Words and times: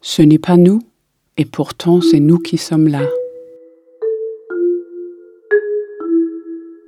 Ce 0.00 0.22
n'est 0.22 0.38
pas 0.38 0.56
nous, 0.56 0.82
et 1.36 1.44
pourtant 1.44 2.00
c'est 2.00 2.18
nous 2.18 2.38
qui 2.38 2.58
sommes 2.58 2.88
là. 2.88 3.06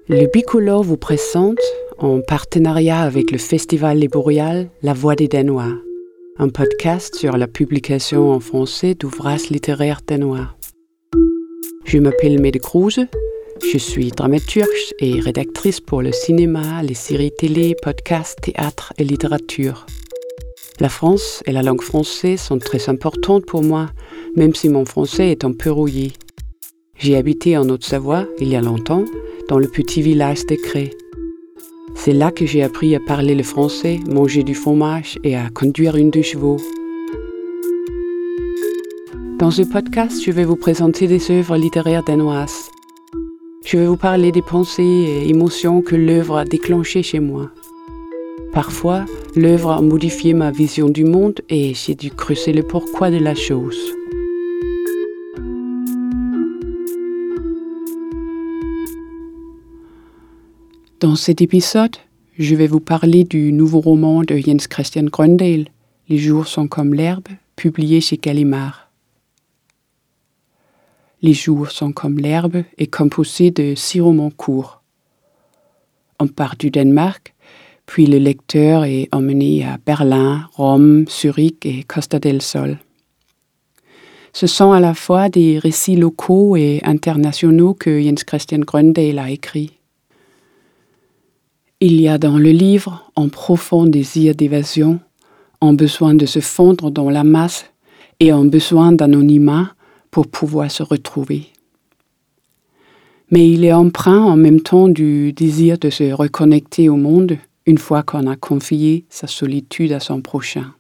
Le 0.09 0.27
Bicolore 0.33 0.83
vous 0.83 0.97
présente, 0.97 1.61
en 1.99 2.21
partenariat 2.21 3.03
avec 3.03 3.31
le 3.31 3.39
Festival 3.39 3.99
Les 3.99 4.09
La 4.83 4.95
Voix 4.95 5.15
des 5.15 5.29
Danois, 5.29 5.79
un 6.39 6.49
podcast 6.49 7.15
sur 7.15 7.37
la 7.37 7.47
publication 7.47 8.33
en 8.33 8.41
français 8.41 8.95
d'ouvrages 8.95 9.49
littéraires 9.51 10.01
danois. 10.05 10.57
Je 11.85 11.99
m'appelle 11.99 12.41
Mede 12.41 12.59
Kruse, 12.59 13.07
je 13.63 13.79
suis 13.79 14.11
dramaturge 14.11 14.95
et 14.99 15.21
rédactrice 15.21 15.81
pour 15.81 16.03
le 16.03 16.13
cinéma, 16.13 16.83
les 16.83 16.95
séries 16.95 17.33
télé, 17.37 17.75
podcasts, 17.81 18.41
théâtre 18.41 18.93
et 18.99 19.05
littérature. 19.05 19.87
La 20.81 20.89
France 20.89 21.43
et 21.47 21.53
la 21.53 21.63
langue 21.63 21.83
française 21.83 22.41
sont 22.41 22.59
très 22.59 22.89
importantes 22.89 23.45
pour 23.47 23.63
moi, 23.63 23.91
même 24.37 24.55
si 24.55 24.69
mon 24.69 24.85
français 24.85 25.31
est 25.31 25.45
un 25.45 25.53
peu 25.53 25.71
rouillé. 25.71 26.13
J'ai 26.97 27.17
habité 27.17 27.57
en 27.57 27.69
Haute-Savoie 27.69 28.27
il 28.41 28.49
y 28.49 28.57
a 28.57 28.61
longtemps, 28.61 29.05
dans 29.49 29.59
le 29.59 29.69
petit 29.69 30.03
village 30.03 30.47
de 30.47 30.55
Cré. 30.55 30.91
C'est 31.95 32.13
là 32.13 32.31
que 32.31 32.47
j'ai 32.47 32.63
appris 32.63 32.95
à 32.95 33.01
parler 33.01 33.35
le 33.35 33.43
français, 33.43 34.01
manger 34.09 34.43
du 34.43 34.55
fromage 34.55 35.19
et 35.23 35.37
à 35.37 35.51
conduire 35.51 35.97
une 35.97 36.11
de 36.11 36.23
chevaux. 36.23 36.59
Dans 39.39 39.51
ce 39.51 39.63
podcast, 39.63 40.23
je 40.25 40.31
vais 40.31 40.45
vous 40.45 40.57
présenter 40.57 41.07
des 41.07 41.31
œuvres 41.31 41.57
littéraires 41.57 42.05
danoises. 42.05 42.71
Je 43.65 43.77
vais 43.77 43.87
vous 43.87 43.97
parler 43.97 44.33
des 44.33 44.43
pensées 44.43 44.83
et 44.83 45.29
émotions 45.29 45.83
que 45.83 45.95
l'œuvre 45.95 46.39
a 46.39 46.45
déclenchées 46.45 47.03
chez 47.03 47.21
moi. 47.21 47.51
Parfois, 48.53 49.05
l'œuvre 49.37 49.73
a 49.73 49.83
modifié 49.83 50.35
ma 50.35 50.51
vision 50.51 50.89
du 50.89 51.05
monde 51.05 51.41
et 51.51 51.75
j'ai 51.75 51.95
dû 51.95 52.11
creuser 52.11 52.53
le 52.53 52.63
pourquoi 52.63 53.11
de 53.11 53.19
la 53.19 53.35
chose. 53.35 53.79
Dans 60.99 61.17
cet 61.17 61.41
épisode, 61.41 61.97
je 62.39 62.55
vais 62.55 62.67
vous 62.67 62.81
parler 62.81 63.25
du 63.25 63.53
nouveau 63.53 63.81
roman 63.81 64.23
de 64.23 64.37
Jens 64.37 64.67
Christian 64.67 65.05
Grøndahl, 65.05 65.67
Les 66.09 66.19
jours 66.19 66.47
sont 66.47 66.67
comme 66.67 66.95
l'herbe, 66.95 67.29
publié 67.57 68.01
chez 68.01 68.17
Gallimard. 68.17 68.90
Les 71.23 71.35
jours 71.35 71.71
sont 71.71 71.93
comme 71.93 72.19
l'herbe 72.19 72.65
est 72.79 72.87
composé 72.87 73.51
de 73.51 73.75
six 73.75 74.01
romans 74.01 74.31
courts. 74.31 74.83
On 76.19 76.27
part 76.29 76.57
du 76.57 76.71
Danemark, 76.71 77.35
puis 77.85 78.07
le 78.07 78.17
lecteur 78.17 78.85
est 78.85 79.09
emmené 79.13 79.65
à 79.65 79.79
Berlin, 79.85 80.49
Rome, 80.55 81.05
Zurich 81.09 81.67
et 81.67 81.83
Costa 81.83 82.19
del 82.19 82.41
Sol. 82.41 82.79
Ce 84.33 84.47
sont 84.47 84.73
à 84.73 84.81
la 84.81 84.95
fois 84.95 85.29
des 85.29 85.59
récits 85.59 85.97
locaux 85.97 86.57
et 86.57 86.81
internationaux 86.85 87.75
que 87.75 88.01
Jens 88.01 88.25
Christian 88.25 88.61
Grøndahl 88.61 89.19
a 89.19 89.31
écrits. 89.31 89.73
Il 91.81 92.01
y 92.01 92.09
a 92.09 92.17
dans 92.17 92.39
le 92.39 92.51
livre 92.51 93.11
un 93.17 93.29
profond 93.29 93.85
désir 93.85 94.35
d'évasion, 94.35 95.01
un 95.61 95.75
besoin 95.75 96.15
de 96.15 96.27
se 96.27 96.41
fondre 96.41 96.91
dans 96.91 97.11
la 97.11 97.25
masse 97.25 97.67
et 98.21 98.31
un 98.31 98.45
besoin 98.45 98.93
d'anonymat 98.93 99.75
pour 100.11 100.27
pouvoir 100.27 100.71
se 100.71 100.83
retrouver. 100.83 101.49
Mais 103.31 103.49
il 103.49 103.65
est 103.65 103.73
empreint 103.73 104.23
en 104.23 104.37
même 104.37 104.61
temps 104.61 104.89
du 104.89 105.33
désir 105.33 105.79
de 105.79 105.91
se 105.91 106.13
reconnecter 106.13 106.89
au 106.89 106.97
monde 106.97 107.39
une 107.67 107.79
fois 107.79 108.03
qu'on 108.03 108.27
a 108.27 108.37
confié 108.37 109.05
sa 109.09 109.29
solitude 109.29 109.93
à 109.93 110.01
son 110.01 110.21
prochain. 110.21 110.75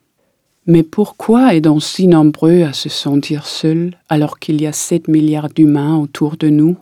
Mais 0.66 0.82
pourquoi 0.82 1.54
est-on 1.54 1.80
si 1.80 2.06
nombreux 2.06 2.62
à 2.62 2.72
se 2.72 2.88
sentir 2.88 3.46
seul 3.46 3.96
alors 4.08 4.38
qu'il 4.38 4.60
y 4.60 4.66
a 4.66 4.72
7 4.72 5.08
milliards 5.08 5.48
d'humains 5.48 5.96
autour 5.96 6.36
de 6.36 6.48
nous? 6.48 6.76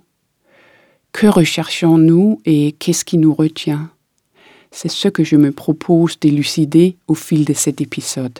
Que 1.12 1.26
recherchons-nous 1.26 2.40
et 2.44 2.72
qu'est-ce 2.72 3.04
qui 3.04 3.18
nous 3.18 3.34
retient? 3.34 3.90
C'est 4.70 4.90
ce 4.90 5.08
que 5.08 5.24
je 5.24 5.36
me 5.36 5.52
propose 5.52 6.18
d'élucider 6.18 6.96
au 7.06 7.14
fil 7.14 7.44
de 7.44 7.54
cet 7.54 7.80
épisode. 7.80 8.38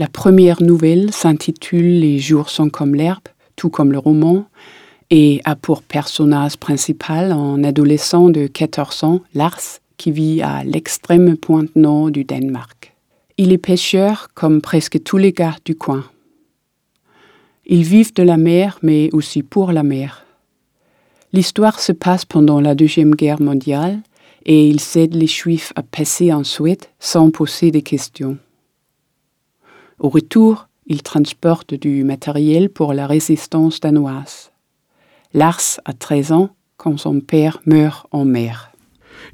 La 0.00 0.06
première 0.06 0.62
nouvelle 0.62 1.12
s'intitule 1.12 1.98
Les 1.98 2.20
jours 2.20 2.50
sont 2.50 2.70
comme 2.70 2.94
l'herbe, 2.94 3.26
tout 3.56 3.68
comme 3.68 3.90
le 3.90 3.98
roman, 3.98 4.46
et 5.10 5.40
a 5.44 5.56
pour 5.56 5.82
personnage 5.82 6.56
principal 6.56 7.32
un 7.32 7.64
adolescent 7.64 8.28
de 8.28 8.46
14 8.46 9.02
ans, 9.02 9.20
Lars, 9.34 9.80
qui 9.96 10.12
vit 10.12 10.40
à 10.40 10.62
l'extrême 10.62 11.36
pointe 11.36 11.74
nord 11.74 12.12
du 12.12 12.22
Danemark. 12.22 12.94
Il 13.38 13.52
est 13.52 13.58
pêcheur 13.58 14.28
comme 14.34 14.60
presque 14.60 15.02
tous 15.02 15.16
les 15.16 15.32
gars 15.32 15.56
du 15.64 15.74
coin. 15.74 16.04
Ils 17.66 17.82
vivent 17.82 18.14
de 18.14 18.22
la 18.22 18.36
mer, 18.36 18.78
mais 18.82 19.10
aussi 19.12 19.42
pour 19.42 19.72
la 19.72 19.82
mer. 19.82 20.24
L'histoire 21.32 21.80
se 21.80 21.90
passe 21.90 22.24
pendant 22.24 22.60
la 22.60 22.76
Deuxième 22.76 23.16
Guerre 23.16 23.42
mondiale 23.42 23.98
et 24.46 24.68
ils 24.68 24.96
aident 24.96 25.16
les 25.16 25.26
Juifs 25.26 25.72
à 25.74 25.82
passer 25.82 26.32
en 26.32 26.44
Suède 26.44 26.84
sans 27.00 27.32
poser 27.32 27.72
de 27.72 27.80
questions. 27.80 28.38
Au 29.98 30.08
retour, 30.08 30.68
il 30.86 31.02
transporte 31.02 31.74
du 31.74 32.04
matériel 32.04 32.70
pour 32.70 32.92
la 32.94 33.06
résistance 33.06 33.80
danoise. 33.80 34.52
Lars 35.34 35.80
a 35.84 35.92
13 35.92 36.32
ans 36.32 36.50
quand 36.76 36.96
son 36.96 37.20
père 37.20 37.60
meurt 37.66 38.06
en 38.12 38.24
mer. 38.24 38.70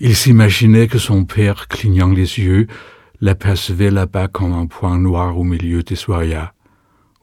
Il 0.00 0.16
s'imaginait 0.16 0.88
que 0.88 0.98
son 0.98 1.24
père, 1.24 1.68
clignant 1.68 2.08
les 2.08 2.38
yeux, 2.38 2.66
l'apercevait 3.20 3.90
là-bas 3.90 4.28
comme 4.28 4.52
un 4.52 4.66
point 4.66 4.98
noir 4.98 5.38
au 5.38 5.44
milieu 5.44 5.82
des 5.82 5.96
soya, 5.96 6.54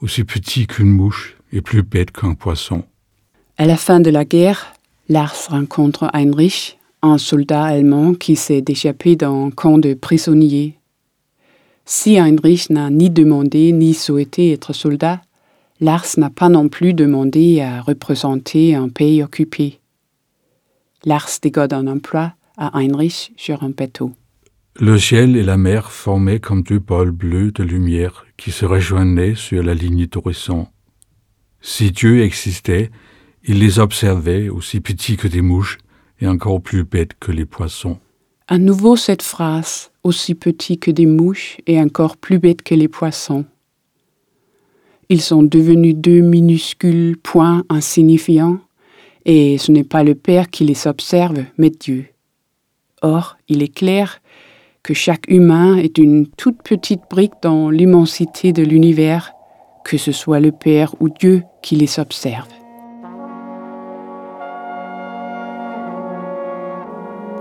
aussi 0.00 0.24
petit 0.24 0.66
qu'une 0.66 0.90
mouche 0.90 1.36
et 1.52 1.60
plus 1.60 1.82
bête 1.82 2.12
qu'un 2.12 2.34
poisson. 2.34 2.84
À 3.58 3.66
la 3.66 3.76
fin 3.76 4.00
de 4.00 4.10
la 4.10 4.24
guerre, 4.24 4.72
Lars 5.08 5.48
rencontre 5.50 6.08
Heinrich, 6.14 6.78
un 7.02 7.18
soldat 7.18 7.64
allemand 7.64 8.14
qui 8.14 8.36
s'est 8.36 8.64
échappé 8.68 9.16
d'un 9.16 9.50
camp 9.50 9.78
de 9.78 9.94
prisonniers 9.94 10.78
si 11.84 12.16
Heinrich 12.16 12.70
n'a 12.70 12.90
ni 12.90 13.10
demandé 13.10 13.72
ni 13.72 13.94
souhaité 13.94 14.52
être 14.52 14.72
soldat, 14.72 15.22
Lars 15.80 16.06
n'a 16.16 16.30
pas 16.30 16.48
non 16.48 16.68
plus 16.68 16.94
demandé 16.94 17.60
à 17.60 17.82
représenter 17.82 18.74
un 18.74 18.88
pays 18.88 19.22
occupé. 19.22 19.80
Lars 21.04 21.30
dégode 21.42 21.72
un 21.72 21.88
emploi 21.88 22.34
à 22.56 22.78
Heinrich 22.78 23.32
sur 23.36 23.64
un 23.64 23.70
bateau. 23.70 24.12
Le 24.76 24.98
ciel 24.98 25.36
et 25.36 25.42
la 25.42 25.56
mer 25.56 25.90
formaient 25.92 26.40
comme 26.40 26.62
deux 26.62 26.80
pôles 26.80 27.10
bleus 27.10 27.52
de 27.52 27.62
lumière 27.62 28.24
qui 28.36 28.52
se 28.52 28.64
rejoignaient 28.64 29.34
sur 29.34 29.62
la 29.62 29.74
ligne 29.74 30.06
d'horizon. 30.06 30.68
Si 31.60 31.90
Dieu 31.90 32.22
existait, 32.22 32.90
il 33.44 33.58
les 33.58 33.78
observait 33.78 34.48
aussi 34.48 34.80
petits 34.80 35.16
que 35.16 35.28
des 35.28 35.42
mouches 35.42 35.78
et 36.20 36.26
encore 36.26 36.62
plus 36.62 36.84
bêtes 36.84 37.12
que 37.20 37.32
les 37.32 37.44
poissons. 37.44 37.98
À 38.48 38.58
nouveau 38.58 38.96
cette 38.96 39.22
phrase, 39.22 39.91
aussi 40.04 40.34
petit 40.34 40.78
que 40.78 40.90
des 40.90 41.06
mouches 41.06 41.58
et 41.66 41.80
encore 41.80 42.16
plus 42.16 42.38
bêtes 42.38 42.62
que 42.62 42.74
les 42.74 42.88
poissons. 42.88 43.44
Ils 45.08 45.20
sont 45.20 45.42
devenus 45.42 45.94
deux 45.94 46.20
minuscules 46.20 47.16
points 47.22 47.64
insignifiants, 47.68 48.58
et 49.24 49.58
ce 49.58 49.70
n'est 49.70 49.84
pas 49.84 50.02
le 50.02 50.14
Père 50.14 50.50
qui 50.50 50.64
les 50.64 50.86
observe, 50.86 51.44
mais 51.58 51.70
Dieu. 51.70 52.06
Or, 53.02 53.36
il 53.48 53.62
est 53.62 53.74
clair 53.74 54.20
que 54.82 54.94
chaque 54.94 55.28
humain 55.28 55.76
est 55.76 55.98
une 55.98 56.26
toute 56.26 56.62
petite 56.62 57.02
brique 57.08 57.34
dans 57.42 57.70
l'immensité 57.70 58.52
de 58.52 58.62
l'univers, 58.62 59.32
que 59.84 59.96
ce 59.96 60.12
soit 60.12 60.40
le 60.40 60.50
Père 60.50 60.94
ou 61.00 61.08
Dieu 61.08 61.42
qui 61.62 61.76
les 61.76 62.00
observe. 62.00 62.48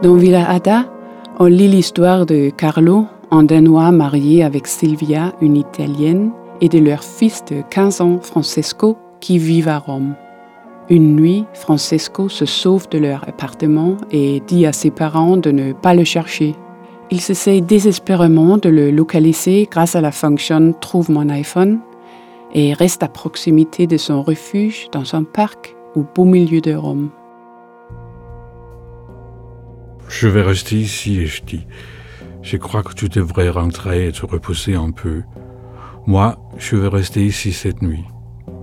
Dans 0.04 0.16
Villa 0.16 0.50
Ada, 0.50 0.92
on 1.41 1.46
lit 1.46 1.68
l'histoire 1.68 2.28
de 2.28 2.52
Carlo, 2.52 3.07
un 3.31 3.41
Danois 3.41 3.91
marié 3.91 4.44
avec 4.44 4.68
Silvia, 4.68 5.33
une 5.42 5.57
Italienne, 5.57 6.30
et 6.62 6.69
de 6.69 6.77
leur 6.77 7.04
fils 7.04 7.44
de 7.45 7.63
15 7.68 8.00
ans, 8.00 8.19
Francesco, 8.21 8.95
qui 9.21 9.39
vivent 9.39 9.68
à 9.68 9.80
Rome. 9.80 10.13
Une 10.92 11.16
nuit, 11.16 11.45
Francesco 11.56 12.30
se 12.30 12.45
sauve 12.45 12.88
de 12.89 13.00
leur 13.00 13.27
appartement 13.27 13.98
et 14.12 14.44
dit 14.45 14.68
à 14.68 14.71
ses 14.71 14.92
parents 14.92 15.36
de 15.36 15.50
ne 15.50 15.74
pas 15.74 15.95
le 15.95 16.04
chercher. 16.04 16.54
Il 17.10 17.18
essaie 17.18 17.62
désespérément 17.62 18.60
de 18.60 18.69
le 18.69 18.92
localiser 18.92 19.68
grâce 19.71 19.95
à 19.95 20.01
la 20.01 20.12
fonction 20.12 20.75
Trouve 20.80 21.10
mon 21.10 21.27
iPhone 21.30 21.80
et 22.54 22.74
reste 22.74 23.01
à 23.01 23.07
proximité 23.07 23.88
de 23.88 23.98
son 23.98 24.21
refuge 24.21 24.89
dans 24.92 25.16
un 25.16 25.24
parc 25.24 25.75
au 25.95 26.06
beau 26.13 26.25
milieu 26.25 26.62
de 26.62 26.75
Rome. 26.75 27.10
Je 30.12 30.28
vais 30.28 30.42
rester 30.42 30.75
ici 30.75 31.22
et 31.22 31.25
je 31.25 31.42
dis, 31.42 31.66
je 32.44 32.58
crois 32.58 32.84
que 32.84 32.94
tu 32.94 33.08
devrais 33.08 33.50
rentrer 33.50 34.08
et 34.08 34.12
te 34.12 34.25
reposer 34.25 34.75
un 34.75 34.92
peu. 34.92 35.24
Moi, 36.06 36.38
je 36.58 36.75
vais 36.75 36.90
rester 36.90 37.25
ici 37.25 37.54
cette 37.54 37.81
nuit. 37.81 38.04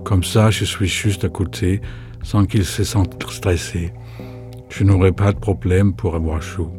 Comme 0.05 0.23
ça, 0.23 0.51
je 0.51 0.63
suis 0.63 0.87
juste 0.87 1.25
à 1.25 1.29
côté 1.29 1.81
sans 2.21 2.45
qu'il 2.45 2.63
se 2.63 2.83
sente 2.83 3.21
stressé. 3.29 3.91
Je 4.69 4.83
n'aurai 4.83 5.11
pas 5.11 5.33
de 5.33 5.39
problème 5.39 5.95
pour 5.95 6.15
avoir 6.15 6.39
chaud. 6.39 6.71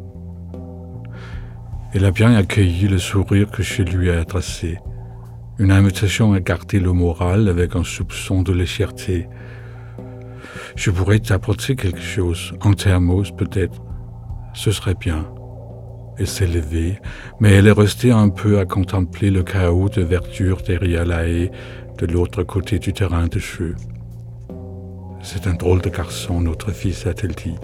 Elle 1.93 2.05
a 2.05 2.11
bien 2.11 2.33
accueilli 2.33 2.87
le 2.87 2.97
sourire 2.97 3.51
que 3.51 3.63
je 3.63 3.83
lui 3.83 4.07
ai 4.07 4.15
adressé. 4.15 4.79
Une 5.59 5.71
invitation 5.71 6.31
à 6.31 6.39
garder 6.39 6.79
le 6.79 6.93
moral 6.93 7.49
avec 7.49 7.75
un 7.75 7.83
soupçon 7.83 8.41
de 8.41 8.53
légèreté. 8.53 9.27
Je 10.77 10.91
pourrais 10.91 11.19
t'apporter 11.19 11.75
quelque 11.75 12.01
chose, 12.01 12.53
en 12.61 12.73
thermos 12.73 13.31
peut-être. 13.31 13.90
Ce 14.53 14.71
serait 14.71 14.95
bien. 14.95 15.25
Elle 16.17 16.27
s'est 16.27 16.47
levée, 16.47 16.99
mais 17.39 17.53
elle 17.53 17.67
est 17.67 17.71
restée 17.71 18.11
un 18.11 18.29
peu 18.29 18.59
à 18.59 18.65
contempler 18.65 19.31
le 19.31 19.43
chaos 19.43 19.89
de 19.89 20.01
verdure 20.01 20.61
derrière 20.61 21.05
la 21.05 21.27
haie 21.27 21.51
de 21.97 22.05
l'autre 22.05 22.43
côté 22.43 22.79
du 22.79 22.93
terrain 22.93 23.27
de 23.27 23.39
jeu. 23.39 23.75
C'est 25.23 25.47
un 25.47 25.53
drôle 25.53 25.81
de 25.81 25.89
garçon, 25.89 26.41
notre 26.41 26.71
fils, 26.71 27.05
a-t-elle 27.05 27.35
dit. 27.35 27.55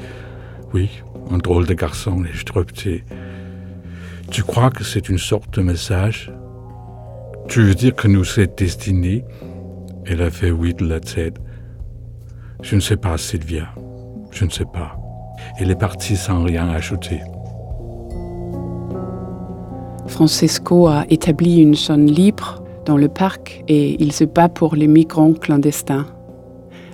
Oui, 0.74 1.04
un 1.32 1.38
drôle 1.38 1.66
de 1.66 1.74
garçon, 1.74 2.24
ai-je. 2.24 2.46
Tu 4.30 4.44
crois 4.44 4.70
que 4.70 4.84
c'est 4.84 5.10
une 5.10 5.18
sorte 5.18 5.54
de 5.58 5.62
message? 5.62 6.32
Tu 7.48 7.64
veux 7.64 7.76
dire 7.76 7.96
que 7.96 8.08
nous 8.08 8.24
sommes 8.24 8.48
destinés 8.58 9.24
Elle 10.06 10.22
a 10.22 10.30
fait 10.30 10.52
oui 10.52 10.74
de 10.74 10.86
la 10.86 11.00
tête. 11.00 11.38
Je 12.62 12.76
ne 12.76 12.82
sais 12.82 12.98
pas, 12.98 13.18
Sylvia. 13.18 13.70
Je 14.32 14.46
ne 14.46 14.50
sais 14.50 14.66
pas. 14.66 14.98
Elle 15.60 15.72
est 15.72 15.76
partie 15.76 16.16
sans 16.16 16.44
rien 16.44 16.70
ajouter. 16.70 17.22
Francesco 20.06 20.88
a 20.88 21.06
établi 21.10 21.62
une 21.62 21.76
zone 21.76 22.06
libre 22.06 22.64
dans 22.86 22.98
le 22.98 23.08
parc 23.08 23.64
et 23.68 24.02
il 24.02 24.12
se 24.12 24.24
bat 24.24 24.50
pour 24.50 24.76
les 24.76 24.88
migrants 24.88 25.34
clandestins, 25.34 26.06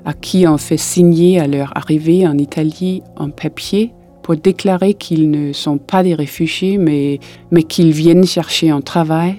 à 0.05 0.13
qui 0.13 0.47
on 0.47 0.57
fait 0.57 0.77
signer 0.77 1.39
à 1.39 1.47
leur 1.47 1.75
arrivée 1.77 2.25
en 2.27 2.37
Italie 2.37 3.03
un 3.17 3.29
papier 3.29 3.93
pour 4.23 4.37
déclarer 4.37 4.93
qu'ils 4.93 5.29
ne 5.29 5.51
sont 5.51 5.77
pas 5.77 6.01
des 6.01 6.15
réfugiés, 6.15 6.77
mais, 6.77 7.19
mais 7.51 7.63
qu'ils 7.63 7.91
viennent 7.91 8.25
chercher 8.25 8.69
un 8.69 8.81
travail, 8.81 9.35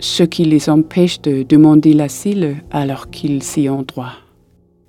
ce 0.00 0.24
qui 0.24 0.44
les 0.44 0.68
empêche 0.68 1.22
de 1.22 1.44
demander 1.44 1.92
l'asile 1.92 2.56
alors 2.70 3.10
qu'ils 3.10 3.42
s'y 3.42 3.68
ont 3.68 3.82
droit. 3.82 4.12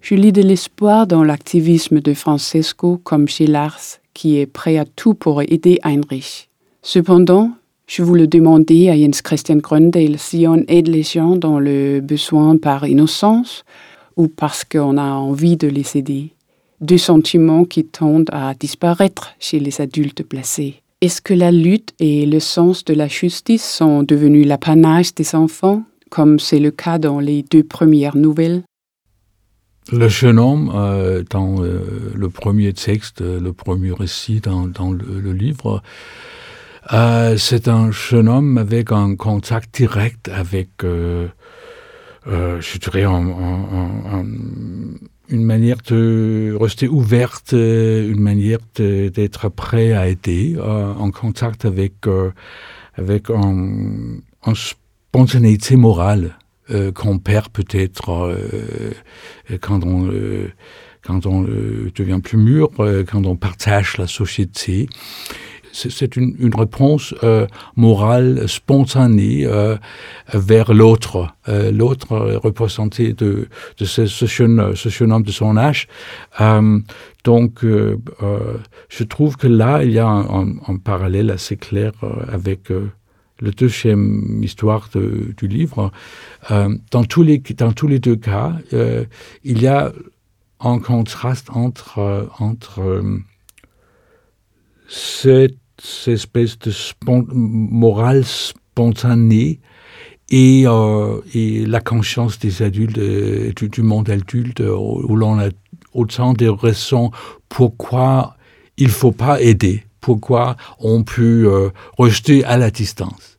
Je 0.09 0.15
lis 0.15 0.31
de 0.31 0.41
l'espoir 0.41 1.05
dans 1.05 1.25
l'activisme 1.25 1.99
de 1.99 2.13
Francesco 2.13 2.97
comme 3.03 3.27
chez 3.27 3.45
Lars, 3.45 3.99
qui 4.13 4.37
est 4.37 4.45
prêt 4.45 4.77
à 4.77 4.85
tout 4.85 5.13
pour 5.13 5.41
aider 5.41 5.79
Heinrich. 5.83 6.47
Cependant, 6.81 7.51
je 7.87 8.03
voulais 8.03 8.25
demander 8.25 8.87
à 8.87 8.95
Jens 8.95 9.21
Christian 9.21 9.57
Gröndel 9.57 10.17
si 10.17 10.47
on 10.47 10.63
aide 10.69 10.87
les 10.87 11.03
gens 11.03 11.35
dans 11.35 11.59
le 11.59 11.99
besoin 11.99 12.55
par 12.55 12.87
innocence 12.87 13.65
ou 14.15 14.29
parce 14.29 14.63
qu'on 14.63 14.95
a 14.95 15.11
envie 15.11 15.57
de 15.57 15.67
les 15.67 15.97
aider. 15.97 16.29
Deux 16.79 16.97
sentiments 16.97 17.65
qui 17.65 17.83
tendent 17.83 18.29
à 18.31 18.53
disparaître 18.53 19.33
chez 19.41 19.59
les 19.59 19.81
adultes 19.81 20.23
placés. 20.23 20.75
Est-ce 21.01 21.21
que 21.21 21.33
la 21.33 21.51
lutte 21.51 21.93
et 21.99 22.25
le 22.25 22.39
sens 22.39 22.85
de 22.85 22.93
la 22.93 23.09
justice 23.09 23.69
sont 23.69 24.03
devenus 24.03 24.47
l'apanage 24.47 25.13
des 25.15 25.35
enfants, 25.35 25.83
comme 26.09 26.39
c'est 26.39 26.59
le 26.59 26.71
cas 26.71 26.97
dans 26.97 27.19
les 27.19 27.43
deux 27.43 27.63
premières 27.63 28.15
nouvelles? 28.15 28.63
Le 29.91 30.09
jeune 30.09 30.37
homme, 30.37 30.69
euh, 30.75 31.23
dans 31.29 31.63
euh, 31.63 32.11
le 32.13 32.29
premier 32.29 32.73
texte, 32.73 33.21
le 33.21 33.53
premier 33.53 33.93
récit 33.93 34.41
dans, 34.41 34.67
dans 34.67 34.91
le, 34.91 35.31
livre, 35.31 35.81
euh, 36.91 37.37
c'est 37.37 37.69
un 37.69 37.91
jeune 37.91 38.27
homme 38.27 38.57
avec 38.57 38.91
un 38.91 39.15
contact 39.15 39.75
direct 39.75 40.29
avec, 40.29 40.69
euh, 40.83 41.27
euh, 42.27 42.59
je 42.59 42.77
dirais, 42.79 43.03
un, 43.03 43.13
un, 43.13 44.25
une 45.29 45.43
manière 45.45 45.77
de 45.87 46.57
rester 46.59 46.89
ouverte, 46.89 47.53
une 47.53 48.19
manière 48.19 48.59
d'être 48.75 49.47
prêt 49.47 49.93
à 49.93 50.09
aider, 50.09 50.57
en 50.59 51.11
contact 51.11 51.63
avec, 51.63 51.93
avec 52.95 53.29
une 53.29 54.21
spontanéité 54.53 55.77
morale 55.77 56.37
qu'on 56.93 57.19
perd 57.19 57.49
peut-être 57.49 58.37
quand 59.61 59.83
on 59.83 60.11
quand 61.01 61.25
on 61.25 61.43
devient 61.43 62.19
plus 62.21 62.37
mûr, 62.37 62.69
quand 63.07 63.25
on 63.25 63.35
partage 63.35 63.97
la 63.97 64.07
société 64.07 64.89
c'est 65.77 66.15
une, 66.15 66.35
réponse 66.55 67.13
euh, 67.23 67.45
morale 67.75 68.47
spontanée 68.47 69.45
euh, 69.45 69.75
vers 70.33 70.73
l'autre, 70.73 71.27
euh, 71.47 71.71
l'autre 71.71 72.17
représenté 72.37 73.13
de, 73.13 73.47
ce, 73.79 74.05
ce, 74.07 74.25
jeune, 74.25 75.11
homme 75.11 75.23
de 75.23 75.31
son 75.31 75.57
âge. 75.57 75.87
Euh, 76.41 76.79
donc, 77.23 77.63
euh, 77.63 77.97
je 78.89 79.03
trouve 79.03 79.37
que 79.37 79.47
là, 79.47 79.83
il 79.83 79.91
y 79.91 79.99
a 79.99 80.07
un 80.07 80.77
parallèle 80.83 81.29
assez 81.29 81.57
clair 81.57 81.91
avec 82.31 82.71
le 83.39 83.51
deuxième 83.51 84.43
histoire 84.43 84.89
du 84.93 85.47
livre. 85.47 85.91
dans, 86.49 87.03
tous 87.03 87.23
les, 87.23 87.39
dans 87.39 87.71
tous 87.71 87.87
les 87.87 87.99
deux 87.99 88.15
cas, 88.15 88.55
il 89.43 89.61
y 89.61 89.67
a 89.67 89.93
un 90.59 90.79
contraste 90.79 91.49
entre, 91.51 92.29
entre 92.39 93.03
cette 94.87 95.57
espèce 96.07 96.57
de 96.59 96.71
morale 97.05 98.23
spontanée 98.25 99.59
et, 100.29 100.63
euh, 100.65 101.21
la 101.33 101.79
conscience 101.79 102.39
des 102.39 102.61
adultes, 102.61 102.97
euh, 102.97 103.53
du, 103.55 103.69
du, 103.69 103.81
monde 103.81 104.09
adulte, 104.09 104.61
euh, 104.61 104.75
où 104.75 105.15
l'on 105.15 105.39
a 105.39 105.49
autant 105.93 106.33
de 106.33 106.47
raisons 106.47 107.11
pourquoi 107.49 108.35
il 108.77 108.87
ne 108.87 108.91
faut 108.91 109.11
pas 109.11 109.41
aider, 109.41 109.83
pourquoi 110.01 110.55
on 110.79 111.03
peut 111.03 111.45
euh, 111.47 111.69
rejeter 111.97 112.43
à 112.43 112.57
la 112.57 112.71
distance. 112.71 113.37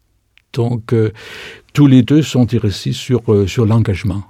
Donc, 0.53 0.93
euh, 0.93 1.13
tous 1.73 1.87
les 1.87 2.03
deux 2.03 2.23
sont 2.23 2.47
récits 2.51 2.95
sur, 2.95 3.33
euh, 3.33 3.47
sur 3.47 3.67
l'engagement. 3.67 4.23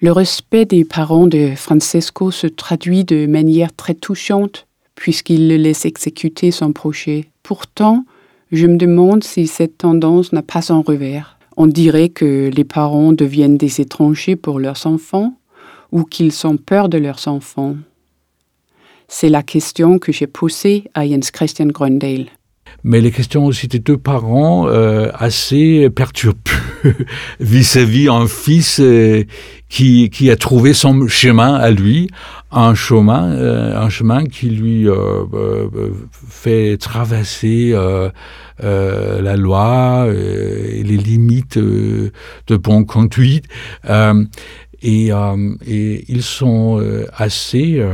Le 0.00 0.12
respect 0.12 0.64
des 0.64 0.84
parents 0.84 1.26
de 1.26 1.54
Francesco 1.56 2.30
se 2.30 2.46
traduit 2.46 3.04
de 3.04 3.26
manière 3.26 3.74
très 3.74 3.94
touchante 3.94 4.66
puisqu'il 4.94 5.48
le 5.48 5.56
laisse 5.56 5.84
exécuter 5.84 6.50
son 6.50 6.72
projet. 6.72 7.26
Pourtant, 7.42 8.04
je 8.52 8.66
me 8.66 8.76
demande 8.76 9.24
si 9.24 9.46
cette 9.46 9.78
tendance 9.78 10.32
n'a 10.32 10.42
pas 10.42 10.72
un 10.72 10.80
revers. 10.80 11.38
On 11.56 11.66
dirait 11.66 12.08
que 12.08 12.50
les 12.54 12.64
parents 12.64 13.12
deviennent 13.12 13.56
des 13.56 13.80
étrangers 13.80 14.36
pour 14.36 14.58
leurs 14.58 14.86
enfants 14.86 15.34
ou 15.92 16.04
qu'ils 16.04 16.46
ont 16.46 16.56
peur 16.56 16.88
de 16.88 16.98
leurs 16.98 17.28
enfants. 17.28 17.76
C'est 19.08 19.28
la 19.28 19.42
question 19.42 19.98
que 19.98 20.12
j'ai 20.12 20.26
posée 20.26 20.84
à 20.94 21.06
Jens 21.06 21.30
Christian 21.30 21.66
Gröndale. 21.66 22.26
Mais 22.82 23.00
les 23.00 23.10
questions 23.10 23.46
aussi 23.46 23.68
des 23.68 23.78
deux 23.78 23.96
parents 23.96 24.66
euh, 24.68 25.10
assez 25.14 25.88
perturbées 25.90 26.38
vis-à-vis 27.40 28.08
un 28.08 28.26
fils 28.26 28.78
euh, 28.80 29.24
qui, 29.68 30.10
qui 30.10 30.30
a 30.30 30.36
trouvé 30.36 30.72
son 30.72 31.08
chemin 31.08 31.54
à 31.54 31.70
lui, 31.70 32.08
un 32.52 32.74
chemin, 32.74 33.32
euh, 33.32 33.76
un 33.76 33.88
chemin 33.88 34.24
qui 34.24 34.48
lui 34.48 34.88
euh, 34.88 35.24
euh, 35.34 35.68
fait 36.12 36.76
traverser 36.76 37.74
la 38.62 39.36
loi 39.36 40.06
et 40.08 40.82
les 40.84 40.96
limites 40.96 41.58
de 41.58 42.12
bonne 42.56 42.86
conduite. 42.86 43.46
Et, 44.82 45.08
et, 45.08 46.04
ils 46.08 46.22
sont 46.22 46.80
assez, 47.16 47.84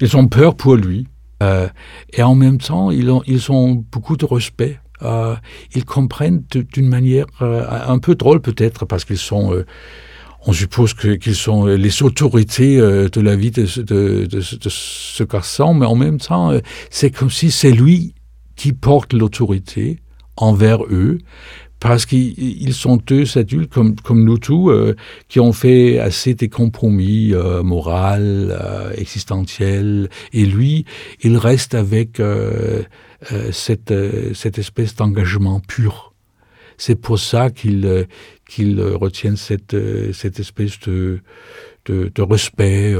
ils 0.00 0.16
ont 0.16 0.28
peur 0.28 0.54
pour 0.54 0.76
lui. 0.76 1.06
et 1.40 2.22
en 2.22 2.34
même 2.34 2.58
temps, 2.58 2.90
ils 2.90 3.10
ont, 3.10 3.22
ils 3.26 3.52
ont 3.52 3.84
beaucoup 3.90 4.16
de 4.16 4.24
respect 4.24 4.78
euh, 5.02 5.36
ils 5.74 5.84
comprennent 5.84 6.42
d'une 6.50 6.88
manière 6.88 7.26
euh, 7.42 7.66
un 7.86 7.98
peu 7.98 8.14
drôle 8.14 8.40
peut-être 8.40 8.86
parce 8.86 9.04
qu'ils 9.04 9.18
sont 9.18 9.52
euh, 9.52 9.66
on 10.46 10.52
suppose 10.52 10.94
qu'ils 10.94 11.18
qu 11.18 11.34
sont 11.34 11.66
les 11.66 12.02
autorités 12.02 12.78
euh, 12.78 13.08
de 13.08 13.20
la 13.20 13.36
vie 13.36 13.50
de, 13.50 13.66
de, 13.82 14.26
de, 14.26 14.26
de 14.26 14.68
ce 14.68 15.24
garçon 15.24 15.74
mais 15.74 15.86
en 15.86 15.96
même 15.96 16.18
temps 16.18 16.50
euh, 16.52 16.60
c'est 16.90 17.10
comme 17.10 17.30
si 17.30 17.50
c'est 17.50 17.72
lui 17.72 18.14
qui 18.54 18.72
porte 18.72 19.12
l'autorité 19.12 20.00
envers 20.36 20.84
eux 20.84 21.18
parce 21.86 22.06
qu'ils 22.06 22.74
sont 22.74 22.96
deux 22.96 23.38
adultes 23.38 23.72
comme, 23.72 24.24
nous 24.24 24.38
tous 24.38 24.70
euh, 24.70 24.94
qui 25.28 25.40
ont 25.40 25.52
fait 25.52 25.98
assez 25.98 26.34
des 26.34 26.48
compromis 26.48 27.32
euh, 27.32 27.62
moraux 27.62 27.92
euh, 27.92 28.92
existentiels 28.96 30.08
et 30.32 30.44
lui 30.44 30.84
il 31.22 31.36
reste 31.36 31.74
avec 31.74 32.20
cette, 33.52 34.58
espèce 34.58 34.94
d'engagement 34.96 35.60
pur. 35.60 36.12
C'est 36.78 37.00
pour 37.00 37.18
ça 37.18 37.50
qu'ils 37.50 37.86
euh, 37.86 38.04
qu 38.44 38.78
retiennent 38.80 39.36
cette, 39.36 39.74
espèce 39.74 40.78
de, 40.80 41.20
respect, 42.18 42.94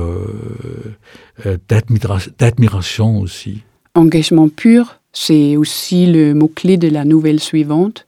d'admiration 2.38 3.18
aussi. 3.18 3.62
Engagement 3.94 4.48
pur, 4.48 5.00
c'est 5.12 5.56
aussi 5.56 6.06
le 6.06 6.34
mot-clé 6.34 6.76
de 6.76 6.88
la 6.88 7.04
nouvelle 7.04 7.40
suivante, 7.40 8.06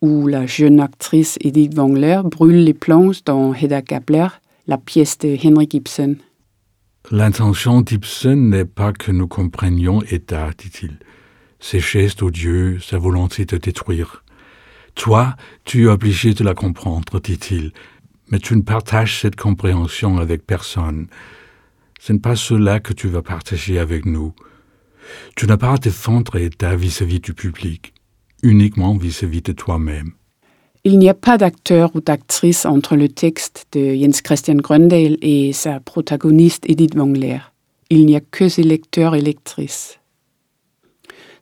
où 0.00 0.26
la 0.26 0.46
jeune 0.46 0.80
actrice 0.80 1.38
Edith 1.40 1.74
Wangler 1.74 2.20
brûle 2.24 2.64
les 2.64 2.74
planches 2.74 3.24
dans 3.24 3.54
Hedda 3.54 3.82
Gabler, 3.82 4.28
la 4.66 4.78
pièce 4.78 5.18
de 5.18 5.36
Henry 5.44 5.66
Gibson. 5.70 6.16
L'intention 7.10 7.80
d'Ibsen 7.80 8.50
n'est 8.50 8.64
pas 8.64 8.92
que 8.92 9.10
nous 9.10 9.28
comprenions 9.28 10.02
Edda, 10.10 10.50
dit-il 10.56 10.98
ses 11.60 11.80
gestes 11.80 12.22
odieux, 12.22 12.78
sa 12.80 12.98
volonté 12.98 13.44
de 13.44 13.56
détruire. 13.56 14.24
Toi, 14.94 15.36
tu 15.64 15.84
es 15.84 15.86
obligé 15.86 16.34
de 16.34 16.44
la 16.44 16.54
comprendre, 16.54 17.20
dit-il, 17.20 17.72
mais 18.30 18.38
tu 18.38 18.56
ne 18.56 18.62
partages 18.62 19.20
cette 19.20 19.36
compréhension 19.36 20.18
avec 20.18 20.46
personne. 20.46 21.08
Ce 22.00 22.12
n'est 22.12 22.18
pas 22.18 22.36
cela 22.36 22.80
que 22.80 22.92
tu 22.92 23.08
vas 23.08 23.22
partager 23.22 23.78
avec 23.78 24.06
nous. 24.06 24.34
Tu 25.36 25.46
n'as 25.46 25.56
pas 25.56 25.74
à 25.74 25.78
défendre 25.78 26.38
ta 26.56 26.76
vis-à-vis 26.76 27.20
du 27.20 27.32
public, 27.32 27.94
uniquement 28.42 28.96
vis-à-vis 28.96 29.42
de 29.42 29.52
toi-même. 29.52 30.12
Il 30.84 30.98
n'y 30.98 31.08
a 31.08 31.14
pas 31.14 31.38
d'acteur 31.38 31.90
ou 31.94 32.00
d'actrice 32.00 32.64
entre 32.64 32.96
le 32.96 33.08
texte 33.08 33.66
de 33.72 33.94
Jens 33.94 34.22
Christian 34.22 34.54
Gröndal 34.54 35.18
et 35.20 35.52
sa 35.52 35.80
protagoniste 35.80 36.64
Edith 36.68 36.94
Wangler. 36.94 37.40
Il 37.90 38.06
n'y 38.06 38.16
a 38.16 38.20
que 38.20 38.48
ses 38.48 38.62
lecteurs 38.62 39.14
et 39.14 39.20
lectrices. 39.20 39.98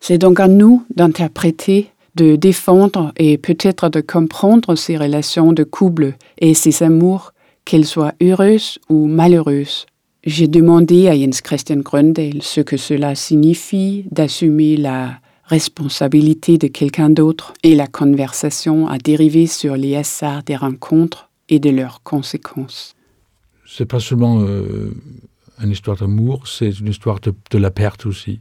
C'est 0.01 0.19
donc 0.19 0.41
à 0.41 0.49
nous 0.49 0.85
d'interpréter, 0.95 1.91
de 2.15 2.37
défendre 2.37 3.13
et 3.17 3.37
peut-être 3.37 3.89
de 3.89 4.01
comprendre 4.01 4.75
ces 4.75 4.97
relations 4.97 5.53
de 5.53 5.65
couple 5.65 6.15
et 6.39 6.55
ces 6.55 6.83
amours, 6.83 7.33
qu'elles 7.65 7.85
soient 7.85 8.15
heureuses 8.23 8.79
ou 8.89 9.07
malheureuses. 9.07 9.87
J'ai 10.25 10.49
demandé 10.49 11.09
à 11.09 11.17
Jens 11.17 11.41
Christian 11.41 11.77
Gröndal 11.77 12.43
ce 12.43 12.61
que 12.61 12.77
cela 12.77 13.15
signifie 13.15 14.07
d'assumer 14.11 14.77
la 14.77 15.21
responsabilité 15.47 16.59
de 16.59 16.67
quelqu'un 16.67 17.11
d'autre 17.11 17.55
et 17.63 17.75
la 17.75 17.87
conversation 17.87 18.89
a 18.89 18.99
dérivé 18.99 19.47
sur 19.47 19.77
les 19.77 19.97
hasards 19.97 20.43
des 20.43 20.57
rencontres 20.57 21.31
et 21.49 21.61
de 21.61 21.71
leurs 21.71 22.03
conséquences. 22.03 22.95
C'est 23.67 23.87
pas 23.87 24.01
seulement 24.01 24.41
euh, 24.41 24.93
une 25.63 25.71
histoire 25.71 25.97
d'amour, 25.97 26.49
c'est 26.49 26.71
une 26.71 26.89
histoire 26.89 27.21
de, 27.21 27.59
la 27.59 27.71
perte 27.71 28.07
aussi. 28.07 28.41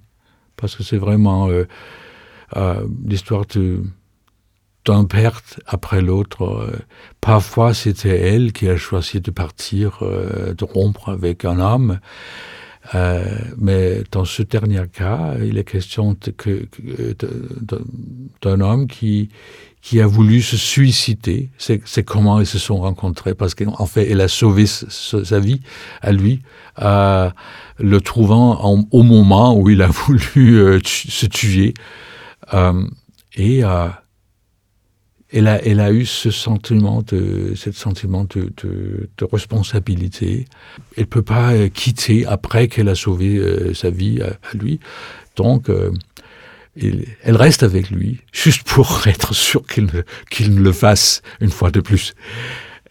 Parce 0.56 0.76
que 0.76 0.84
c'est 0.84 0.98
vraiment 0.98 1.50
euh, 1.50 1.66
euh, 2.56 2.88
l'histoire 3.06 3.46
d'un 4.86 5.06
perte 5.06 5.60
après 5.66 6.02
l'autre. 6.02 6.72
Parfois, 7.22 7.74
c'était 7.74 8.18
elle 8.20 8.54
qui 8.54 8.70
a 8.70 8.78
choisi 8.78 9.20
de 9.20 9.32
partir, 9.32 10.00
de 10.02 10.64
rompre 10.64 11.10
avec 11.10 11.44
un 11.44 11.60
homme. 11.60 12.00
Euh, 12.94 13.24
mais 13.58 14.04
dans 14.12 14.26
ce 14.26 14.44
dernier 14.44 14.84
cas, 14.92 15.34
il 15.44 15.58
est 15.58 15.64
question 15.64 16.16
d'un 18.42 18.62
homme 18.62 18.88
qui, 18.88 19.30
qui 19.86 20.02
a 20.02 20.08
voulu 20.08 20.42
se 20.42 20.58
suicider. 20.58 21.52
C'est 21.60 22.04
comment 22.04 22.40
ils 22.40 22.48
se 22.48 22.58
sont 22.58 22.78
rencontrés, 22.78 23.36
parce 23.36 23.54
qu'en 23.54 23.86
fait, 23.86 24.10
elle 24.10 24.22
a 24.22 24.28
sauvé 24.28 24.66
sa 24.66 25.40
vie 25.40 25.62
à 26.02 26.12
lui, 26.12 26.42
euh, 26.82 27.30
le 27.78 28.02
trouvant 28.02 28.60
au 28.92 29.04
moment 29.04 29.56
où 29.56 29.70
il 29.70 29.84
a 29.84 29.88
voulu 30.08 30.58
euh, 30.58 30.80
se 30.84 31.28
tuer. 31.28 31.76
Euh, 32.56 32.84
et 33.36 33.62
elle 35.32 35.48
a, 35.48 35.64
elle 35.66 35.80
a 35.80 35.92
eu 35.92 36.06
ce 36.06 36.30
sentiment 36.30 37.02
de, 37.02 37.54
ce 37.56 37.72
sentiment 37.72 38.26
de, 38.26 38.52
de, 38.64 39.10
de 39.18 39.26
responsabilité. 39.32 40.46
Elle 40.98 41.08
peut 41.08 41.24
pas 41.24 41.54
euh, 41.54 41.70
quitter 41.70 42.26
après 42.26 42.68
qu'elle 42.68 42.90
a 42.90 42.96
sauvé 42.96 43.38
euh, 43.38 43.74
sa 43.74 43.90
vie 43.90 44.22
à, 44.22 44.38
lui. 44.56 44.80
Donc, 45.36 45.70
euh, 45.70 45.92
elle 46.78 47.36
reste 47.38 47.64
avec 47.64 47.90
lui, 47.90 48.22
juste 48.32 48.64
pour 48.64 49.02
être 49.08 49.34
sûr 49.34 49.66
qu'il 49.66 49.86
ne, 49.86 50.02
qu'il 50.30 50.54
ne 50.54 50.62
le 50.62 50.72
fasse 50.72 51.22
une 51.40 51.52
fois 51.52 51.72
de 51.72 51.80
plus. 51.80 52.14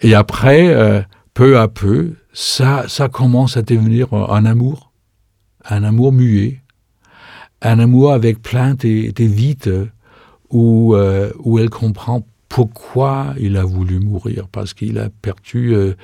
Et 0.00 0.14
après, 0.14 1.06
peu 1.34 1.58
à 1.58 1.68
peu, 1.68 2.14
ça, 2.32 2.84
ça 2.88 3.08
commence 3.08 3.56
à 3.56 3.62
devenir 3.62 4.12
un 4.12 4.44
amour, 4.44 4.92
un 5.64 5.84
amour 5.84 6.12
muet, 6.12 6.60
un 7.62 7.78
amour 7.78 8.12
avec 8.12 8.42
plein 8.42 8.74
de, 8.74 9.12
de 9.12 9.24
vides 9.24 9.88
où, 10.54 10.94
euh, 10.94 11.32
où 11.40 11.58
elle 11.58 11.68
comprend 11.68 12.26
pourquoi 12.48 13.34
il 13.38 13.56
a 13.56 13.64
voulu 13.64 13.98
mourir, 13.98 14.46
parce 14.48 14.72
qu'il 14.72 14.98
a 14.98 15.10
perdu 15.10 15.74
euh, 15.74 15.94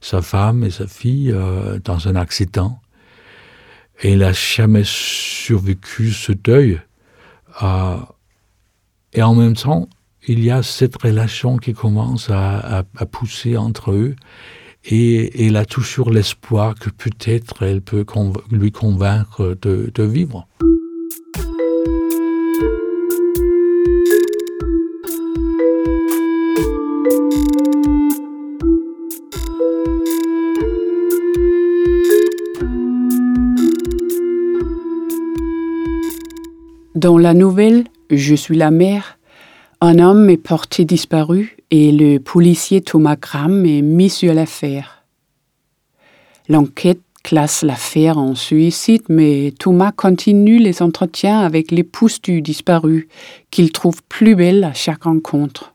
sa 0.00 0.22
femme 0.22 0.62
et 0.62 0.70
sa 0.70 0.86
fille 0.86 1.32
euh, 1.32 1.80
dans 1.84 2.08
un 2.08 2.14
accident. 2.14 2.80
Et 4.00 4.12
il 4.12 4.20
n'a 4.20 4.32
jamais 4.32 4.84
survécu 4.84 6.12
ce 6.12 6.30
deuil. 6.30 6.80
Et 9.12 9.22
en 9.22 9.34
même 9.34 9.56
temps, 9.56 9.88
il 10.28 10.44
y 10.44 10.52
a 10.52 10.62
cette 10.62 11.02
relation 11.02 11.56
qui 11.56 11.72
commence 11.72 12.30
à, 12.30 12.84
pousser 13.10 13.56
entre 13.56 13.90
eux. 13.90 14.14
Et, 14.84 15.42
et 15.42 15.46
elle 15.46 15.56
a 15.56 15.64
toujours 15.64 16.12
l'espoir 16.12 16.76
que 16.76 16.90
peut-être 16.90 17.64
elle 17.64 17.80
peut 17.80 18.06
lui 18.52 18.70
convaincre 18.70 19.58
de 19.60 20.02
vivre. 20.04 20.46
Dans 36.94 37.18
la 37.18 37.34
nouvelle 37.34 37.84
Je 38.10 38.34
suis 38.34 38.56
la 38.56 38.70
mère, 38.70 39.18
un 39.82 39.98
homme 39.98 40.30
est 40.30 40.38
porté 40.38 40.86
disparu 40.86 41.58
et 41.70 41.92
le 41.92 42.18
policier 42.18 42.80
Thomas 42.80 43.16
Graham 43.16 43.66
est 43.66 43.82
mis 43.82 44.08
sur 44.08 44.32
l'affaire. 44.32 45.04
L'enquête 46.48 47.02
classe 47.22 47.62
l'affaire 47.62 48.16
en 48.16 48.34
suicide, 48.34 49.02
mais 49.10 49.52
Thomas 49.58 49.92
continue 49.92 50.58
les 50.58 50.80
entretiens 50.80 51.40
avec 51.40 51.70
l'épouse 51.70 52.22
du 52.22 52.40
disparu, 52.40 53.08
qu'il 53.50 53.70
trouve 53.70 54.02
plus 54.08 54.34
belle 54.34 54.64
à 54.64 54.72
chaque 54.72 55.02
rencontre 55.02 55.74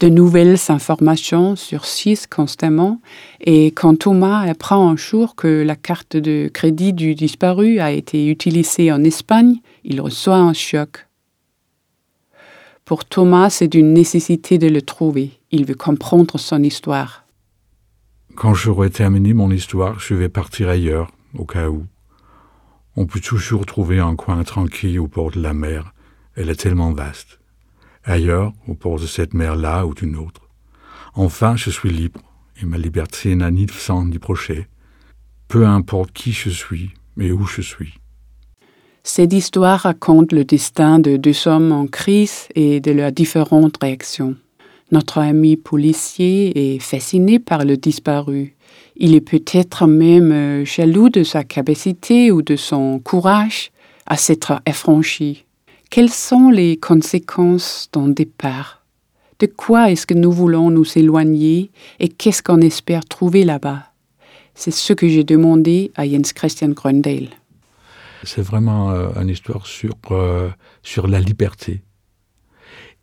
de 0.00 0.08
nouvelles 0.08 0.58
informations 0.68 1.56
surgissent 1.56 2.26
constamment 2.26 3.00
et 3.40 3.66
quand 3.66 4.00
Thomas 4.00 4.40
apprend 4.40 4.88
un 4.90 4.96
jour 4.96 5.36
que 5.36 5.62
la 5.62 5.76
carte 5.76 6.16
de 6.16 6.50
crédit 6.52 6.92
du 6.92 7.14
disparu 7.14 7.78
a 7.78 7.92
été 7.92 8.28
utilisée 8.28 8.90
en 8.90 9.04
Espagne, 9.04 9.56
il 9.84 10.00
reçoit 10.00 10.36
un 10.36 10.52
choc. 10.52 11.06
Pour 12.84 13.04
Thomas, 13.04 13.50
c'est 13.50 13.74
une 13.74 13.94
nécessité 13.94 14.58
de 14.58 14.68
le 14.68 14.82
trouver. 14.82 15.38
Il 15.50 15.64
veut 15.64 15.74
comprendre 15.74 16.38
son 16.38 16.62
histoire. 16.62 17.24
Quand 18.34 18.52
j'aurai 18.52 18.90
terminé 18.90 19.32
mon 19.32 19.50
histoire, 19.50 20.00
je 20.00 20.14
vais 20.14 20.28
partir 20.28 20.68
ailleurs, 20.68 21.10
au 21.38 21.44
cas 21.44 21.68
où. 21.68 21.86
On 22.96 23.06
peut 23.06 23.20
toujours 23.20 23.64
trouver 23.64 24.00
un 24.00 24.16
coin 24.16 24.42
tranquille 24.42 24.98
au 24.98 25.06
bord 25.06 25.30
de 25.30 25.40
la 25.40 25.54
mer. 25.54 25.94
Elle 26.36 26.50
est 26.50 26.56
tellement 26.56 26.92
vaste 26.92 27.38
ailleurs, 28.04 28.52
au 28.68 28.74
bord 28.74 28.98
de 28.98 29.06
cette 29.06 29.34
mer-là 29.34 29.86
ou 29.86 29.94
d'une 29.94 30.16
autre. 30.16 30.48
Enfin, 31.14 31.56
je 31.56 31.70
suis 31.70 31.90
libre, 31.90 32.20
et 32.60 32.66
ma 32.66 32.78
liberté 32.78 33.34
n'a 33.34 33.50
ni 33.50 33.66
sang 33.68 34.06
ni 34.06 34.18
procès. 34.18 34.68
Peu 35.48 35.66
importe 35.66 36.12
qui 36.12 36.32
je 36.32 36.50
suis 36.50 36.90
et 37.20 37.32
où 37.32 37.46
je 37.46 37.62
suis. 37.62 37.94
Cette 39.02 39.32
histoire 39.32 39.80
raconte 39.80 40.32
le 40.32 40.44
destin 40.44 40.98
de 40.98 41.16
deux 41.16 41.46
hommes 41.46 41.72
en 41.72 41.86
crise 41.86 42.48
et 42.54 42.80
de 42.80 42.90
leurs 42.90 43.12
différentes 43.12 43.76
réactions. 43.80 44.34
Notre 44.92 45.18
ami 45.18 45.56
policier 45.56 46.74
est 46.74 46.78
fasciné 46.78 47.38
par 47.38 47.64
le 47.64 47.76
disparu. 47.76 48.54
Il 48.96 49.14
est 49.14 49.20
peut-être 49.20 49.86
même 49.86 50.32
euh, 50.32 50.64
jaloux 50.64 51.08
de 51.08 51.22
sa 51.22 51.44
capacité 51.44 52.30
ou 52.30 52.42
de 52.42 52.56
son 52.56 52.98
courage 52.98 53.72
à 54.06 54.16
s'être 54.16 54.60
affranchi. 54.66 55.44
Quelles 55.90 56.10
sont 56.10 56.50
les 56.50 56.76
conséquences 56.76 57.88
d'un 57.92 58.08
départ? 58.08 58.84
De 59.38 59.46
quoi 59.46 59.90
est-ce 59.90 60.06
que 60.06 60.14
nous 60.14 60.32
voulons 60.32 60.70
nous 60.70 60.86
éloigner 60.98 61.70
et 62.00 62.08
qu'est-ce 62.08 62.42
qu'on 62.42 62.60
espère 62.60 63.04
trouver 63.04 63.44
là-bas? 63.44 63.90
C'est 64.54 64.70
ce 64.70 64.92
que 64.92 65.08
j'ai 65.08 65.24
demandé 65.24 65.92
à 65.96 66.08
Jens 66.08 66.32
Christian 66.32 66.68
Gröndal. 66.68 67.28
C'est 68.22 68.42
vraiment 68.42 68.90
euh, 68.90 69.08
une 69.20 69.28
histoire 69.28 69.66
sur, 69.66 69.94
euh, 70.10 70.48
sur 70.82 71.08
la 71.08 71.20
liberté. 71.20 71.82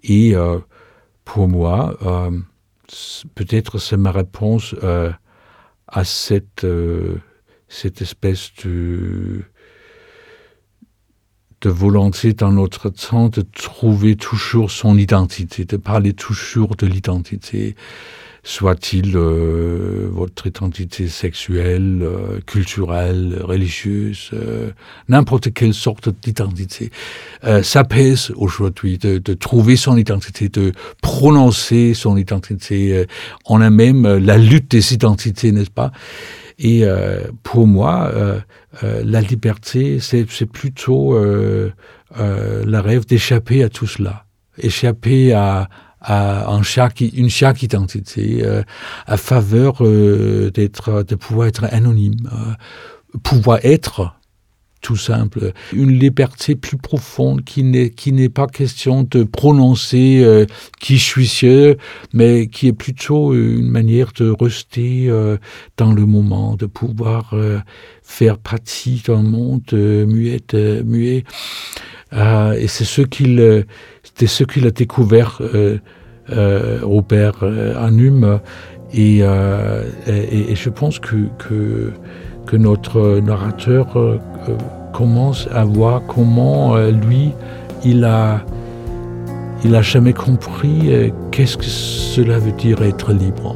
Et 0.04 0.34
euh, 0.36 0.60
pour 1.26 1.48
moi, 1.48 1.98
peut-être 3.36 3.78
c'est 3.78 3.98
ma 3.98 4.12
réponse 4.12 4.76
à 5.88 6.04
cette, 6.04 6.66
cette 7.68 8.02
espèce 8.02 8.52
de 8.66 9.44
de 11.62 11.70
volonté 11.70 12.34
dans 12.34 12.52
notre 12.52 12.90
temps 12.90 13.30
de 13.30 13.42
trouver 13.42 14.16
toujours 14.16 14.72
son 14.72 14.98
identité, 14.98 15.64
de 15.66 15.78
parler 15.78 16.14
toujours 16.14 16.76
de 16.76 16.88
l'identité, 16.88 17.76
soit-il 18.44 19.16
euh, 19.16 20.10
votre 20.12 20.48
identité 20.48 21.08
sexuelle, 21.08 22.00
euh, 22.02 22.40
culturelle, 22.46 23.40
religieuse, 23.42 24.32
euh, 24.34 24.72
n'importe 25.10 25.54
quelle 25.54 25.74
sorte 25.74 26.10
d'identité. 26.10 26.90
Euh, 27.44 27.62
ça 27.62 27.84
pèse 27.84 28.32
aujourd'hui 28.36 28.98
de, 28.98 29.20
de 29.20 29.34
trouver 29.34 29.76
son 29.76 29.96
identité, 29.96 30.50
de 30.50 30.74
prononcer 31.02 31.94
son 31.94 32.18
identité. 32.18 32.94
Euh, 32.96 33.06
on 33.46 33.62
a 33.62 33.70
même 33.70 34.08
la 34.18 34.38
lutte 34.38 34.72
des 34.72 34.94
identités, 34.94 35.52
n'est-ce 35.52 35.70
pas? 35.70 35.92
Et 36.58 36.84
euh, 36.84 37.22
pour 37.44 37.68
moi, 37.68 38.12
euh, 38.14 38.40
euh, 38.84 39.04
la 39.06 39.22
liberté, 39.22 40.00
c'est 40.00 40.46
plutôt 40.46 41.16
euh, 41.16 41.72
euh, 42.20 42.64
le 42.66 42.80
rêve 42.80 43.06
d'échapper 43.06 43.64
à 43.64 43.70
tout 43.70 43.88
cela, 43.88 44.26
échapper 44.58 45.34
à, 45.34 45.70
à 46.02 46.52
un 46.52 46.64
chaque, 46.64 47.02
une 47.02 47.30
chaque 47.30 47.64
identité, 47.64 48.42
euh, 48.44 48.64
à 49.06 49.18
faveur 49.18 49.84
euh, 49.86 50.52
d'être, 50.52 51.04
de 51.04 51.16
pouvoir 51.16 51.48
être 51.48 51.66
anonyme, 51.72 52.16
euh, 52.34 53.18
pouvoir 53.24 53.60
être 53.64 54.16
tout 54.82 54.98
simple, 54.98 55.54
une 55.74 55.92
liberté 55.92 56.56
plus 56.56 56.78
profonde 56.78 57.44
qui 57.44 57.62
n'est 57.62 57.92
qui 57.92 58.12
n'est 58.14 58.30
pas 58.30 58.48
question 58.48 59.04
de 59.04 59.24
prononcer 59.24 60.48
qui 60.80 60.98
je 60.98 61.04
suis 61.04 61.28
sûr, 61.28 61.76
mais 62.14 62.48
qui 62.48 62.70
est 62.70 62.74
plutôt 62.74 63.36
une 63.36 63.70
manière 63.70 64.12
de 64.18 64.32
rester 64.32 65.08
dans 65.78 65.94
le 65.94 66.08
moment, 66.08 66.56
de 66.56 66.66
pouvoir 66.66 67.36
faire 68.02 68.40
partie 68.40 69.04
d'un 69.06 69.22
monde 69.22 69.72
muet. 69.72 71.26
Euh, 72.14 72.54
et 72.54 72.68
c'est 72.68 72.84
ce 72.84 73.02
qu'il 73.02 73.40
euh, 73.40 73.64
c'était 74.04 74.28
ce 74.28 74.44
qu'il 74.44 74.68
a 74.68 74.72
découvert 74.72 75.38
euh, 75.42 75.78
euh, 76.32 76.80
Robert 76.84 77.38
euh, 77.44 77.82
Anum 77.82 78.40
et, 78.94 79.20
et, 79.20 80.56
je 80.56 80.70
pense 80.70 81.00
que, 81.00 81.30
que 81.38 81.94
que 82.46 82.58
notre 82.58 83.20
narrateur 83.20 84.20
commence 84.92 85.48
à 85.54 85.64
voir 85.64 86.02
comment 86.06 86.76
lui 86.76 87.32
il 87.86 88.04
a 88.04 88.44
il 89.64 89.74
a 89.76 89.82
jamais 89.82 90.12
compris 90.12 90.92
qu'est-ce 91.32 91.56
que 91.56 91.64
cela 91.64 92.38
veut 92.38 92.52
dire 92.52 92.82
être 92.82 93.14
libre. 93.14 93.56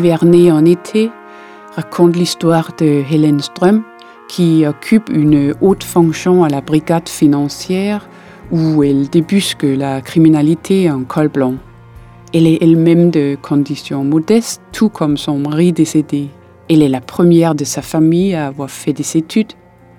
Hiverner 0.00 0.50
en 0.50 0.64
été 0.64 1.10
raconte 1.76 2.16
l'histoire 2.16 2.70
de 2.78 3.02
Hélène 3.12 3.40
Ström 3.40 3.82
qui 4.30 4.64
occupe 4.66 5.10
une 5.10 5.54
haute 5.60 5.84
fonction 5.84 6.42
à 6.42 6.48
la 6.48 6.62
brigade 6.62 7.06
financière 7.06 8.08
où 8.50 8.82
elle 8.82 9.10
débusque 9.10 9.64
la 9.64 10.00
criminalité 10.00 10.90
en 10.90 11.04
col 11.04 11.28
blanc. 11.28 11.56
Elle 12.32 12.46
est 12.46 12.62
elle-même 12.62 13.10
de 13.10 13.36
conditions 13.42 14.02
modestes, 14.02 14.62
tout 14.72 14.88
comme 14.88 15.18
son 15.18 15.38
mari 15.38 15.74
décédé. 15.74 16.30
Elle 16.70 16.82
est 16.82 16.88
la 16.88 17.02
première 17.02 17.54
de 17.54 17.64
sa 17.64 17.82
famille 17.82 18.34
à 18.34 18.46
avoir 18.46 18.70
fait 18.70 18.94
des 18.94 19.18
études. 19.18 19.52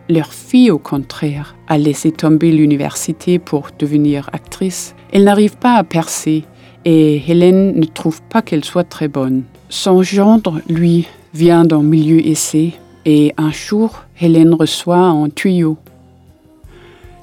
Leur 0.10 0.34
fille, 0.34 0.72
au 0.72 0.80
contraire, 0.80 1.56
a 1.68 1.78
laissé 1.78 2.12
tomber 2.12 2.52
l'université 2.52 3.38
pour 3.38 3.68
devenir 3.78 4.32
actrice. 4.34 4.96
Elle 5.12 5.26
n'arrive 5.26 5.58
pas 5.58 5.76
à 5.76 5.84
percer 5.84 6.46
et 6.86 7.22
Hélène 7.30 7.80
ne 7.80 7.86
trouve 7.86 8.24
pas 8.24 8.42
qu'elle 8.42 8.66
soit 8.66 8.84
très 8.84 9.08
bonne. 9.08 9.44
Son 9.72 10.04
gendre, 10.04 10.60
lui, 10.68 11.08
vient 11.34 11.64
d'un 11.64 11.82
milieu 11.82 12.20
essai 12.28 12.74
et 13.06 13.34
un 13.38 13.52
jour, 13.52 14.04
Hélène 14.20 14.54
reçoit 14.54 14.98
un 14.98 15.30
tuyau. 15.30 15.78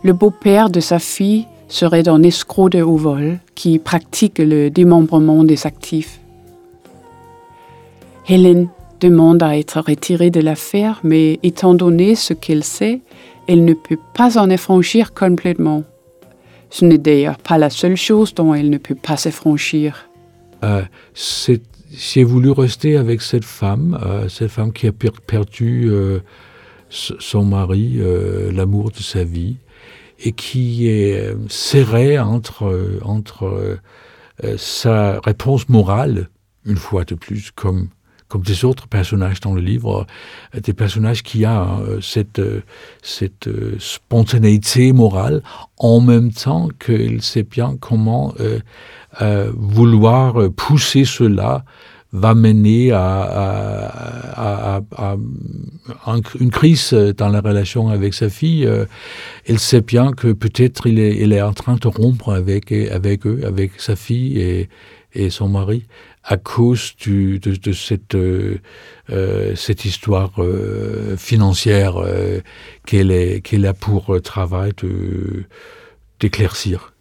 Le 0.02 0.14
beau-père 0.14 0.70
de 0.70 0.80
sa 0.80 0.98
fille 0.98 1.46
serait 1.68 2.08
un 2.08 2.22
escroc 2.22 2.70
de 2.70 2.80
haut 2.80 2.96
vol 2.96 3.38
qui 3.54 3.78
pratique 3.78 4.38
le 4.38 4.70
démembrement 4.70 5.44
des 5.44 5.66
actifs. 5.66 6.20
Hélène 8.30 8.68
demande 8.98 9.42
à 9.42 9.58
être 9.58 9.82
retirée 9.86 10.30
de 10.30 10.40
l'affaire, 10.40 11.00
mais 11.04 11.38
étant 11.42 11.74
donné 11.74 12.14
ce 12.14 12.32
qu'elle 12.32 12.64
sait, 12.64 13.02
elle 13.46 13.66
ne 13.66 13.74
peut 13.74 14.00
pas 14.14 14.38
en 14.38 14.48
affranchir 14.48 15.12
complètement. 15.12 15.82
Ce 16.70 16.86
n'est 16.86 16.96
d'ailleurs 16.96 17.36
pas 17.36 17.58
la 17.58 17.68
seule 17.68 17.96
chose 17.96 18.32
dont 18.32 18.54
elle 18.54 18.70
ne 18.70 18.78
peut 18.78 18.94
pas 18.94 19.18
s'affranchir. 19.18 20.08
Euh, 20.64 20.82
J'ai 21.90 22.22
voulu 22.22 22.50
rester 22.50 22.96
avec 22.96 23.22
cette 23.22 23.44
femme, 23.44 23.98
euh, 24.02 24.28
cette 24.28 24.50
femme 24.50 24.72
qui 24.72 24.86
a 24.86 24.92
per 24.92 25.12
perdu 25.26 25.88
euh, 25.88 26.20
son 26.90 27.44
mari, 27.44 27.94
euh, 27.98 28.52
l'amour 28.52 28.90
de 28.90 28.98
sa 28.98 29.24
vie, 29.24 29.56
et 30.18 30.32
qui 30.32 30.88
est 30.88 31.18
euh, 31.18 31.34
serrée 31.48 32.18
entre, 32.18 32.64
euh, 32.66 33.00
entre 33.04 33.78
euh, 34.44 34.56
sa 34.58 35.18
réponse 35.20 35.68
morale, 35.68 36.28
une 36.66 36.76
fois 36.76 37.04
de 37.04 37.14
plus, 37.14 37.52
comme 37.52 37.88
comme 38.28 38.42
des 38.42 38.64
autres 38.64 38.86
personnages 38.86 39.40
dans 39.40 39.54
le 39.54 39.60
livre, 39.60 40.06
euh, 40.54 40.60
des 40.60 40.74
personnages 40.74 41.22
qui 41.22 41.46
ont 41.46 41.82
euh, 41.82 42.00
cette, 42.00 42.38
euh, 42.38 43.76
spontanéité 43.78 44.92
morale, 44.92 45.42
en 45.78 46.00
même 46.00 46.30
temps 46.30 46.68
qu'il 46.78 47.22
sait 47.22 47.42
bien 47.42 47.76
comment 47.80 48.34
vouloir 49.54 50.50
pousser 50.52 51.04
cela 51.04 51.64
va 52.12 52.34
mener 52.34 52.92
à, 52.92 54.80
une 56.40 56.50
crise 56.50 56.92
dans 57.16 57.28
la 57.28 57.40
relation 57.40 57.88
avec 57.88 58.14
sa 58.14 58.28
fille. 58.28 58.68
Elle 59.46 59.58
sait 59.58 59.80
bien 59.80 60.12
que 60.12 60.32
peut-être 60.32 60.86
il 60.86 60.98
est, 60.98 61.16
il 61.16 61.32
est 61.32 61.42
en 61.42 61.52
train 61.52 61.76
de 61.76 61.88
rompre 61.88 62.32
avec, 62.32 62.72
avec 62.72 63.26
eux, 63.26 63.40
avec 63.44 63.72
sa 63.78 63.96
fille 63.96 64.40
et, 64.40 64.68
et 65.14 65.30
son 65.30 65.48
mari 65.48 65.84
à 66.24 66.36
cause 66.36 66.94
de, 67.06 67.72
cette, 67.72 68.14
euh, 68.14 68.58
euh, 69.10 69.54
cette 69.56 69.84
histoire 69.84 70.32
euh, 70.38 71.16
financière 71.16 71.96
euh, 71.96 72.40
qu'elle 72.86 73.40
qu 73.42 73.66
a 73.66 73.72
pour 73.72 74.20
travail 74.22 74.72
d'éclaircir. 76.20 76.92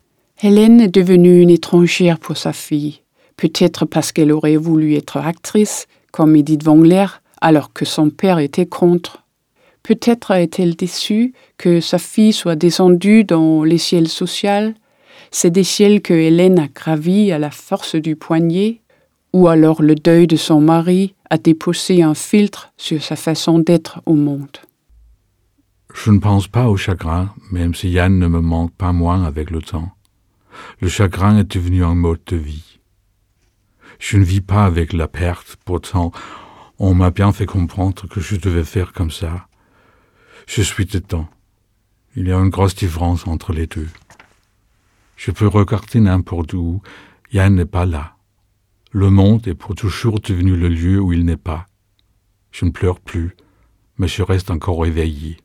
Hélène 0.41 0.79
est 0.79 0.87
devenue 0.87 1.41
une 1.41 1.49
étrangère 1.49 2.19
pour 2.19 2.37
sa 2.37 2.53
fille, 2.53 3.01
peut-être 3.35 3.85
parce 3.85 4.11
qu'elle 4.11 4.31
aurait 4.31 4.55
voulu 4.55 4.95
être 4.95 5.17
actrice, 5.17 5.87
comme 6.11 6.35
Edith 6.35 6.63
Wangler, 6.63 7.07
alors 7.41 7.73
que 7.73 7.85
son 7.85 8.09
père 8.09 8.39
était 8.39 8.65
contre. 8.65 9.23
Peut-être 9.83 10.31
est-elle 10.31 10.75
déçue 10.75 11.33
que 11.57 11.81
sa 11.81 11.97
fille 11.97 12.33
soit 12.33 12.55
descendue 12.55 13.23
dans 13.23 13.63
les 13.63 13.77
ciels 13.77 14.07
sociaux, 14.07 14.73
c'est 15.39 15.51
des 15.51 15.99
que 15.99 16.15
Hélène 16.15 16.57
a 16.57 16.67
gravis 16.67 17.31
à 17.31 17.37
la 17.37 17.51
force 17.51 17.93
du 17.93 18.15
poignet, 18.15 18.81
ou 19.33 19.47
alors 19.47 19.83
le 19.83 19.93
deuil 19.93 20.25
de 20.25 20.35
son 20.35 20.59
mari 20.59 21.13
a 21.29 21.37
déposé 21.37 22.01
un 22.01 22.15
filtre 22.15 22.73
sur 22.75 23.03
sa 23.03 23.15
façon 23.15 23.59
d'être 23.59 24.01
au 24.07 24.15
monde. 24.15 24.57
Je 25.93 26.09
ne 26.09 26.17
pense 26.17 26.47
pas 26.47 26.67
au 26.69 26.75
chagrin, 26.75 27.35
même 27.51 27.75
si 27.75 27.89
Yann 27.89 28.17
ne 28.17 28.27
me 28.27 28.41
manque 28.41 28.73
pas 28.73 28.93
moins 28.93 29.25
avec 29.25 29.51
le 29.51 29.61
temps. 29.61 29.91
Le 30.81 30.87
chagrin 30.87 31.37
est 31.37 31.55
devenu 31.55 31.85
un 31.85 31.93
mode 31.93 32.21
de 32.25 32.37
vie. 32.37 32.79
Je 33.99 34.17
ne 34.17 34.23
vis 34.23 34.41
pas 34.41 34.65
avec 34.65 34.91
la 34.91 35.07
perte, 35.07 35.55
pourtant 35.65 36.11
on 36.79 36.95
m'a 36.95 37.11
bien 37.11 37.31
fait 37.31 37.45
comprendre 37.45 38.07
que 38.07 38.21
je 38.21 38.37
devais 38.37 38.63
faire 38.63 38.91
comme 38.91 39.11
ça. 39.11 39.47
Je 40.47 40.63
suis 40.63 40.85
dedans. 40.85 41.27
Il 42.15 42.27
y 42.27 42.31
a 42.31 42.39
une 42.39 42.49
grosse 42.49 42.73
différence 42.73 43.27
entre 43.27 43.53
les 43.53 43.67
deux. 43.67 43.89
Je 45.17 45.31
peux 45.31 45.47
regarder 45.47 45.99
n'importe 45.99 46.53
où, 46.53 46.81
Yann 47.33 47.55
n'est 47.55 47.65
pas 47.65 47.85
là. 47.85 48.13
Le 48.91 49.09
monde 49.09 49.47
est 49.47 49.55
pour 49.55 49.75
toujours 49.75 50.19
devenu 50.19 50.55
le 50.55 50.69
lieu 50.69 51.01
où 51.01 51.11
il 51.11 51.25
n'est 51.25 51.35
pas. 51.35 51.65
Je 52.51 52.65
ne 52.65 52.71
pleure 52.71 52.99
plus, 52.99 53.35
mais 53.97 54.07
je 54.07 54.21
reste 54.21 54.51
encore 54.51 54.85
éveillé. 54.85 55.37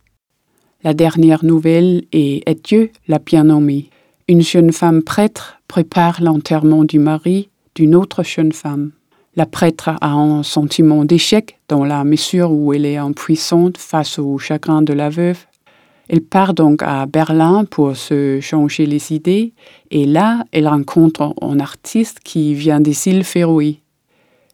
La 0.84 0.94
dernière 0.94 1.44
nouvelle 1.44 2.04
est 2.12 2.64
Dieu 2.64 2.90
l'a 3.08 3.18
bien 3.18 3.44
nommé. 3.44 3.88
Une 4.28 4.42
jeune 4.42 4.72
femme 4.72 5.02
prêtre 5.02 5.60
prépare 5.68 6.22
l'enterrement 6.22 6.84
du 6.84 6.98
mari 6.98 7.48
d'une 7.74 7.94
autre 7.94 8.22
jeune 8.22 8.52
femme. 8.52 8.92
La 9.34 9.46
prêtre 9.46 9.88
a 10.00 10.12
un 10.12 10.42
sentiment 10.42 11.06
d'échec 11.06 11.58
dans 11.68 11.84
la 11.84 12.04
mesure 12.04 12.52
où 12.52 12.74
elle 12.74 12.84
est 12.84 12.98
impuissante 12.98 13.78
face 13.78 14.18
au 14.18 14.36
chagrin 14.36 14.82
de 14.82 14.92
la 14.92 15.08
veuve. 15.08 15.46
Elle 16.08 16.20
part 16.20 16.54
donc 16.54 16.82
à 16.82 17.06
Berlin 17.06 17.64
pour 17.64 17.96
se 17.96 18.40
changer 18.40 18.86
les 18.86 19.12
idées 19.12 19.52
et 19.90 20.04
là, 20.04 20.44
elle 20.52 20.68
rencontre 20.68 21.34
un 21.40 21.60
artiste 21.60 22.20
qui 22.20 22.54
vient 22.54 22.80
des 22.80 23.08
îles 23.08 23.24
Féroé. 23.24 23.80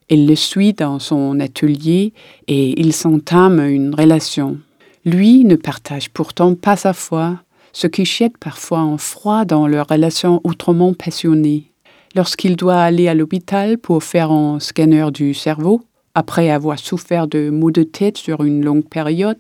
Elle 0.09 0.27
le 0.27 0.37
suit 0.37 0.73
dans 0.73 0.99
son 0.99 1.41
atelier 1.41 2.13
et 2.47 2.81
ils 2.81 2.93
s'entament 2.93 3.61
une 3.61 3.95
relation. 3.95 4.59
Lui 5.05 5.45
ne 5.45 5.57
partage 5.57 6.11
pourtant 6.11 6.55
pas 6.55 6.77
sa 6.77 6.93
foi, 6.93 7.41
ce 7.73 7.87
qui 7.87 8.05
jette 8.05 8.39
parfois 8.39 8.81
un 8.81 8.99
froid 8.99 9.45
dans 9.45 9.67
leur 9.67 9.89
relation 9.89 10.41
autrement 10.45 10.95
passionnée 10.95 11.69
lorsqu'il 12.15 12.57
doit 12.57 12.81
aller 12.81 13.09
à 13.09 13.15
l'hôpital 13.15 13.79
pour 13.79 14.03
faire 14.03 14.31
un 14.31 14.61
scanner 14.61 15.07
du 15.13 15.35
cerveau, 15.35 15.83
après 16.15 16.51
avoir 16.51 16.79
souffert 16.79 17.29
de 17.29 17.51
maux 17.51 17.71
de 17.71 17.83
tête 17.83 18.19
sur 18.19 18.43
une 18.43 18.65
longue 18.65 18.89
période, 18.89 19.39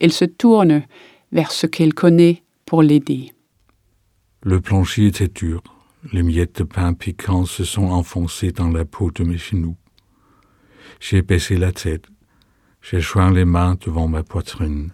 il 0.00 0.12
se 0.12 0.24
tourne 0.24 0.82
vers 1.32 1.52
ce 1.52 1.66
qu'elle 1.66 1.94
connaît 1.94 2.42
pour 2.64 2.82
l'aider. 2.82 3.32
Le 4.42 4.60
plancher 4.60 5.06
était 5.06 5.28
dur. 5.28 5.62
Les 6.12 6.22
miettes 6.22 6.58
de 6.58 6.64
pain 6.64 6.94
piquant 6.94 7.44
se 7.44 7.64
sont 7.64 7.90
enfoncées 7.90 8.52
dans 8.52 8.70
la 8.70 8.84
peau 8.84 9.10
de 9.10 9.24
mes 9.24 9.36
genoux. 9.36 9.76
J'ai 11.00 11.22
baissé 11.22 11.56
la 11.56 11.72
tête. 11.72 12.06
J'ai 12.82 13.00
joint 13.00 13.32
les 13.32 13.44
mains 13.44 13.76
devant 13.80 14.08
ma 14.08 14.22
poitrine. 14.22 14.92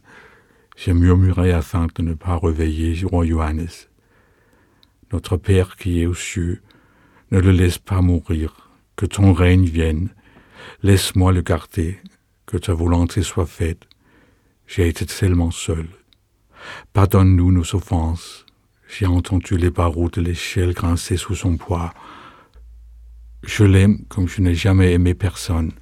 J'ai 0.77 0.94
murmuré 0.94 1.53
afin 1.53 1.87
de 1.94 2.03
ne 2.03 2.14
pas 2.14 2.38
réveiller 2.38 3.05
roi 3.05 3.27
Johannes. 3.27 3.68
Notre 5.12 5.37
Père 5.37 5.77
qui 5.77 6.01
est 6.01 6.07
aux 6.07 6.14
cieux, 6.14 6.62
ne 7.31 7.38
le 7.38 7.53
laisse 7.53 7.79
pas 7.79 8.01
mourir, 8.01 8.70
que 8.97 9.07
ton 9.07 9.33
règne 9.33 9.66
vienne, 9.66 10.09
laisse-moi 10.83 11.33
le 11.33 11.42
garder, 11.42 11.99
que 12.47 12.57
ta 12.57 12.75
volonté 12.75 13.23
soit 13.23 13.47
faite. 13.47 13.83
J'ai 14.66 14.88
été 14.88 15.07
tellement 15.07 15.51
seul. 15.51 15.87
Pardonne-nous 16.92 17.53
nos 17.53 17.74
offenses. 17.74 18.44
J'ai 18.88 19.07
entendu 19.07 19.57
les 19.57 19.70
barreaux 19.70 20.11
de 20.11 20.20
l'échelle 20.20 20.72
grincer 20.72 21.16
sous 21.16 21.35
son 21.35 21.57
poids. 21.57 21.92
Je 23.42 23.64
l'aime 23.64 24.05
comme 24.09 24.29
je 24.29 24.40
n'ai 24.40 24.55
jamais 24.55 24.92
aimé 24.92 25.14
personne, 25.14 25.72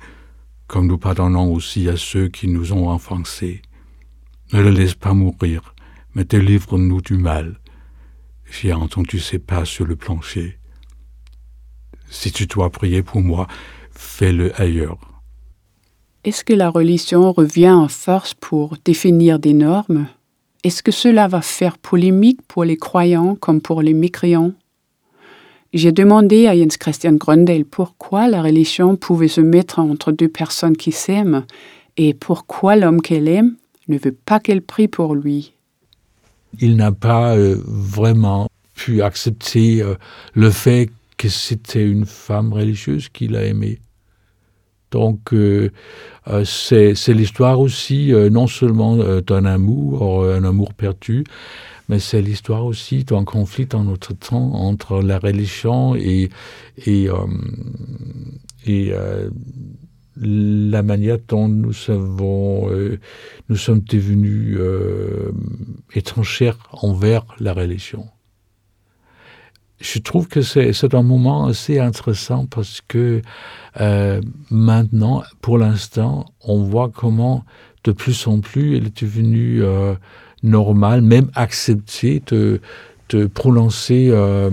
comme 0.66 0.86
nous 0.86 0.98
pardonnons 0.98 1.52
aussi 1.52 1.88
à 1.88 1.96
ceux 1.96 2.28
qui 2.28 2.48
nous 2.48 2.72
ont 2.72 2.88
enfoncés. 2.88 3.62
Ne 4.52 4.62
le 4.62 4.70
laisse 4.70 4.94
pas 4.94 5.14
mourir, 5.14 5.74
mais 6.14 6.24
délivre-nous 6.24 7.00
du 7.00 7.14
mal. 7.14 7.58
J'ai 8.50 8.72
entendu 8.72 9.18
ses 9.18 9.38
pas 9.38 9.64
sur 9.64 9.86
le 9.86 9.96
plancher. 9.96 10.58
Si 12.10 12.30
tu 12.32 12.46
dois 12.46 12.70
prier 12.70 13.02
pour 13.02 13.22
moi, 13.22 13.46
fais-le 13.90 14.58
ailleurs. 14.60 14.98
Est-ce 16.24 16.44
que 16.44 16.52
la 16.52 16.68
religion 16.68 17.32
revient 17.32 17.70
en 17.70 17.88
force 17.88 18.34
pour 18.34 18.76
définir 18.84 19.38
des 19.38 19.54
normes? 19.54 20.06
Est-ce 20.64 20.82
que 20.82 20.92
cela 20.92 21.26
va 21.26 21.40
faire 21.40 21.76
polémique 21.76 22.40
pour 22.46 22.64
les 22.64 22.76
croyants 22.76 23.34
comme 23.34 23.60
pour 23.60 23.82
les 23.82 23.94
mécréants? 23.94 24.52
J'ai 25.72 25.90
demandé 25.90 26.46
à 26.46 26.54
Jens 26.54 26.76
Christian 26.76 27.14
Grundel 27.14 27.64
pourquoi 27.64 28.28
la 28.28 28.42
religion 28.42 28.96
pouvait 28.96 29.28
se 29.28 29.40
mettre 29.40 29.78
entre 29.78 30.12
deux 30.12 30.28
personnes 30.28 30.76
qui 30.76 30.92
s'aiment 30.92 31.44
et 31.96 32.14
pourquoi 32.14 32.76
l'homme 32.76 33.00
qu'elle 33.00 33.26
aime 33.26 33.56
ne 33.88 33.98
veut 33.98 34.16
pas 34.24 34.38
qu'elle 34.38 34.62
prie 34.62 34.88
pour 34.88 35.14
lui. 35.14 35.54
Il 36.60 36.76
n'a 36.76 36.92
pas 36.92 37.36
euh, 37.36 37.56
vraiment 37.66 38.48
pu 38.74 39.02
accepter 39.02 39.82
euh, 39.82 39.94
le 40.34 40.50
fait 40.50 40.90
que 41.16 41.28
c'était 41.28 41.84
une 41.84 42.06
femme 42.06 42.52
religieuse 42.52 43.08
qu'il 43.08 43.36
a 43.36 43.44
aimée. 43.44 43.80
Donc, 44.92 45.32
euh, 45.32 45.70
euh, 46.28 46.44
c'est 46.44 47.14
l'histoire 47.14 47.58
aussi, 47.58 48.12
euh, 48.12 48.30
non 48.30 48.46
seulement 48.46 48.96
d'un 49.20 49.44
amour, 49.44 50.24
un 50.24 50.44
amour 50.44 50.74
perdu, 50.74 51.24
mais 51.88 51.98
c'est 51.98 52.22
l'histoire 52.22 52.64
aussi 52.64 53.02
d'un 53.04 53.24
conflit 53.24 53.66
en 53.72 53.84
notre 53.84 54.12
temps 54.12 54.52
entre 54.54 55.02
la 55.02 55.18
religion 55.18 55.96
et, 55.96 56.30
et, 56.86 57.08
et 58.66 58.92
la 60.16 60.82
manière 60.82 61.18
dont 61.26 61.48
nous, 61.48 61.74
avons, 61.88 62.70
nous 63.48 63.56
sommes 63.56 63.80
devenus 63.80 64.58
étrangers 65.94 66.52
envers 66.70 67.24
la 67.40 67.52
religion 67.52 68.06
je 69.82 69.98
trouve 69.98 70.28
que 70.28 70.42
c'est 70.42 70.94
un 70.94 71.02
moment 71.02 71.46
assez 71.46 71.78
intéressant 71.78 72.46
parce 72.46 72.80
que 72.86 73.20
euh, 73.80 74.20
maintenant, 74.50 75.22
pour 75.40 75.58
l'instant, 75.58 76.26
on 76.40 76.62
voit 76.62 76.90
comment 76.94 77.44
de 77.84 77.90
plus 77.90 78.28
en 78.28 78.40
plus 78.40 78.76
il 78.76 78.86
est 78.86 79.02
devenu 79.02 79.62
euh, 79.62 79.94
normal, 80.44 81.02
même 81.02 81.30
accepté 81.34 82.22
de, 82.28 82.60
de 83.08 83.26
prononcer 83.26 84.08
euh, 84.10 84.50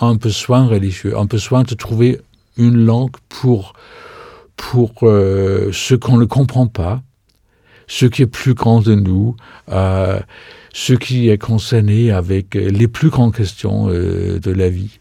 un 0.00 0.14
besoin 0.14 0.66
religieux, 0.66 1.18
un 1.18 1.26
besoin 1.26 1.62
de 1.62 1.74
trouver 1.74 2.18
une 2.56 2.86
langue 2.86 3.14
pour, 3.28 3.74
pour 4.56 4.92
ce 5.00 5.94
qu'on 5.94 6.16
ne 6.16 6.24
comprend 6.24 6.66
pas, 6.66 7.02
ce 7.86 8.06
qui 8.06 8.22
est 8.22 8.26
plus 8.26 8.54
grand 8.54 8.80
de 8.80 8.94
nous 8.94 9.36
ce 10.72 10.92
qui 10.92 11.28
est 11.28 11.38
concerné 11.38 12.10
avec 12.10 12.56
euh, 12.56 12.68
les 12.68 12.88
plus 12.88 13.10
grandes 13.10 13.34
questions 13.34 13.88
euh, 13.88 14.38
de 14.38 14.50
la 14.50 14.68
vie. 14.68 15.00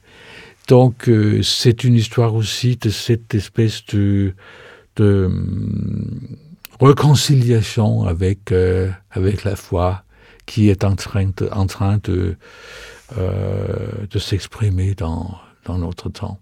Donc 0.68 1.10
euh, 1.10 1.42
c'est 1.44 1.84
une 1.84 1.96
histoire 1.96 2.36
aussi 2.36 2.78
de 2.78 2.90
cette 2.90 3.34
espèce 3.36 3.86
de, 3.88 4.34
de 4.96 5.26
hum, 5.26 6.38
réconciliation 6.80 8.04
avec, 8.04 8.54
avec 9.12 9.44
la 9.44 9.56
foi 9.56 10.04
qui 10.46 10.70
est 10.70 10.84
en 10.84 10.96
train 10.96 11.30
de, 11.36 11.50
en 11.52 11.68
train 11.68 12.00
de, 12.04 12.38
de 13.18 14.20
s'exprimer 14.20 14.96
dans, 14.96 15.38
dans 15.66 15.78
notre 15.78 16.10
temps. 16.10 16.40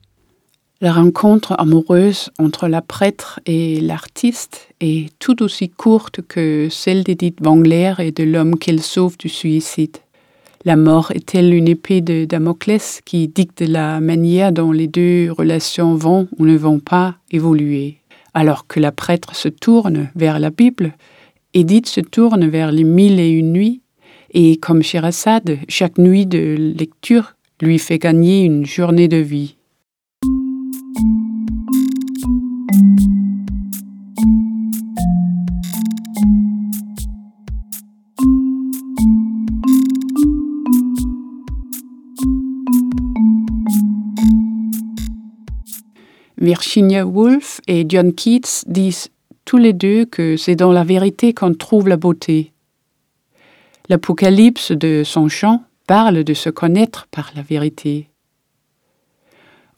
La 0.79 0.93
rencontre 0.93 1.55
amoureuse 1.57 2.29
entre 2.37 2.67
la 2.67 2.83
prêtre 2.83 3.39
et 3.47 3.81
l'artiste 3.81 4.69
est 4.79 5.09
tout 5.17 5.41
aussi 5.41 5.69
courte 5.69 6.21
que 6.27 6.67
celle 6.69 7.03
d'Edith 7.03 7.39
Wangler 7.41 7.95
et 7.97 8.11
de 8.11 8.23
l'homme 8.23 8.59
qu'elle 8.59 8.83
sauve 8.83 9.17
du 9.17 9.27
suicide. 9.27 9.97
La 10.65 10.75
mort 10.75 11.09
est-elle 11.15 11.55
une 11.55 11.67
épée 11.67 12.01
de 12.01 12.25
Damoclès 12.25 13.01
qui 13.05 13.27
dicte 13.27 13.61
la 13.61 13.99
manière 13.99 14.51
dont 14.51 14.71
les 14.71 14.85
deux 14.85 15.31
relations 15.31 15.95
vont 15.95 16.27
ou 16.37 16.45
ne 16.45 16.55
vont 16.55 16.79
pas 16.79 17.15
évoluer? 17.31 17.97
Alors 18.35 18.67
que 18.67 18.79
la 18.79 18.91
prêtre 18.91 19.35
se 19.35 19.49
tourne 19.49 20.11
vers 20.15 20.37
la 20.37 20.51
Bible, 20.51 20.93
Edith 21.55 21.87
se 21.87 22.01
tourne 22.01 22.47
vers 22.47 22.71
les 22.71 22.83
mille 22.83 23.19
et 23.19 23.31
une 23.31 23.51
nuits, 23.51 23.81
et 24.31 24.57
comme 24.57 24.83
Sherazade, 24.83 25.57
chaque 25.67 25.97
nuit 25.97 26.27
de 26.27 26.55
lecture 26.77 27.33
lui 27.63 27.79
fait 27.79 27.97
gagner 27.97 28.43
une 28.43 28.67
journée 28.67 29.07
de 29.07 29.17
vie. 29.17 29.56
Virginia 46.47 47.05
Woolf 47.05 47.59
et 47.67 47.85
John 47.89 48.13
Keats 48.13 48.63
disent 48.67 49.09
tous 49.43 49.57
les 49.57 49.73
deux 49.73 50.05
que 50.05 50.37
c'est 50.37 50.55
dans 50.55 50.71
la 50.71 50.83
vérité 50.83 51.33
qu'on 51.33 51.53
trouve 51.53 51.87
la 51.87 51.97
beauté. 51.97 52.53
L'Apocalypse 53.89 54.71
de 54.71 55.03
son 55.03 55.27
chant 55.27 55.63
parle 55.87 56.23
de 56.23 56.33
se 56.33 56.49
connaître 56.49 57.07
par 57.11 57.31
la 57.35 57.41
vérité. 57.41 58.09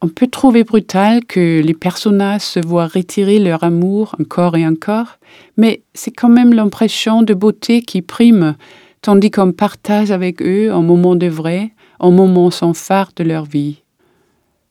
On 0.01 0.07
peut 0.07 0.27
trouver 0.27 0.63
brutal 0.63 1.25
que 1.25 1.61
les 1.61 1.73
personnages 1.73 2.41
se 2.41 2.65
voient 2.65 2.87
retirer 2.87 3.37
leur 3.37 3.65
amour 3.65 4.15
encore 4.19 4.55
et 4.55 4.65
encore, 4.65 5.17
mais 5.57 5.83
c'est 5.93 6.11
quand 6.11 6.29
même 6.29 6.53
l'impression 6.53 7.21
de 7.21 7.33
beauté 7.33 7.81
qui 7.81 8.01
prime, 8.01 8.55
tandis 9.01 9.29
qu'on 9.29 9.51
partage 9.51 10.11
avec 10.11 10.41
eux 10.41 10.71
un 10.71 10.81
moment 10.81 11.15
de 11.15 11.27
vrai, 11.27 11.71
un 11.99 12.11
moment 12.11 12.49
sans 12.49 12.73
phare 12.73 13.11
de 13.17 13.25
leur 13.25 13.43
vie. 13.43 13.83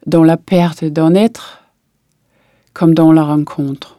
Dans 0.06 0.24
la 0.24 0.38
perte 0.38 0.84
d'un 0.84 1.14
être, 1.14 1.62
comme 2.72 2.94
dans 2.94 3.12
la 3.12 3.24
rencontre. 3.24 3.98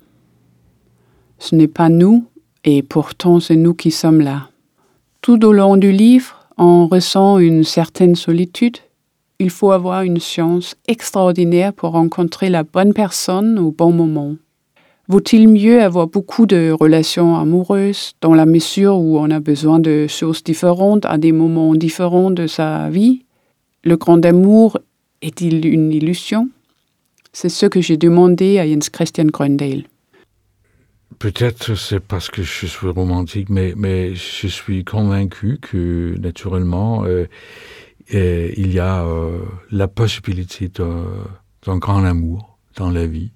Ce 1.38 1.54
n'est 1.54 1.68
pas 1.68 1.90
nous, 1.90 2.26
et 2.64 2.82
pourtant 2.82 3.40
c'est 3.40 3.56
nous 3.56 3.76
qui 3.76 3.92
sommes 3.92 4.22
là. 4.22 4.50
Tout 5.22 5.46
au 5.46 5.54
long 5.54 5.78
du 5.78 5.92
livre, 5.92 6.48
on 6.58 6.88
ressent 6.88 7.38
une 7.38 7.64
certaine 7.64 8.16
solitude. 8.16 8.78
Il 9.42 9.50
faut 9.50 9.72
avoir 9.72 10.02
une 10.02 10.20
chance 10.20 10.76
extraordinaire 10.90 11.72
pour 11.72 11.92
rencontrer 11.92 12.50
la 12.50 12.64
bonne 12.64 12.94
personne 12.94 13.58
au 13.58 13.72
bon 13.72 13.94
moment. 13.94 14.36
Vaut-il 15.08 15.48
mieux 15.48 15.82
avoir 15.82 16.08
beaucoup 16.08 16.46
de 16.46 16.76
relations 16.78 17.38
amoureuses 17.38 18.16
dans 18.20 18.34
la 18.34 18.46
mesure 18.46 18.98
où 18.98 19.18
on 19.18 19.32
a 19.32 19.40
besoin 19.40 19.80
de 19.80 20.08
choses 20.08 20.44
différentes 20.44 21.06
à 21.06 21.18
des 21.18 21.32
moments 21.32 21.74
différents 21.74 22.32
de 22.32 22.48
sa 22.48 22.90
vie? 22.90 23.24
Le 23.86 23.96
grand 23.96 24.26
amour 24.26 24.78
est-il 25.22 25.66
une 25.66 25.94
illusion? 25.94 26.50
C'est 27.32 27.48
ce 27.48 27.66
que 27.66 27.80
j'ai 27.80 27.96
demandé 27.96 28.60
à 28.60 28.68
Jens 28.68 28.90
Christian 28.90 29.28
Gröndale. 29.28 29.84
Peut-être 31.18 31.76
c'est 31.76 32.02
parce 32.02 32.30
que 32.30 32.44
je 32.44 32.66
suis 32.66 32.90
romantique, 32.90 33.50
mais, 33.50 33.74
mais 33.78 34.16
je 34.16 34.48
suis 34.48 34.84
convaincu 34.84 35.60
que 35.62 36.16
naturellement, 36.20 37.06
euh, 37.06 37.26
euh, 38.14 38.52
il 38.58 38.74
y 38.74 38.80
a 38.80 39.04
euh, 39.04 39.46
la 39.72 39.88
possibilité 39.88 40.70
d'un 40.70 41.78
grand 41.78 42.04
amour 42.04 42.58
dans 42.76 42.90
la 42.90 43.06
vie. 43.06 43.32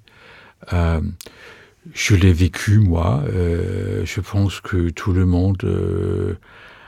Euh, 0.71 1.01
je 1.93 2.15
l'ai 2.15 2.33
vécu, 2.33 2.79
moi. 2.79 3.23
Euh, 3.27 4.03
je 4.05 4.21
pense 4.21 4.61
que 4.61 4.89
tout 4.89 5.11
le 5.11 5.25
monde 5.25 5.63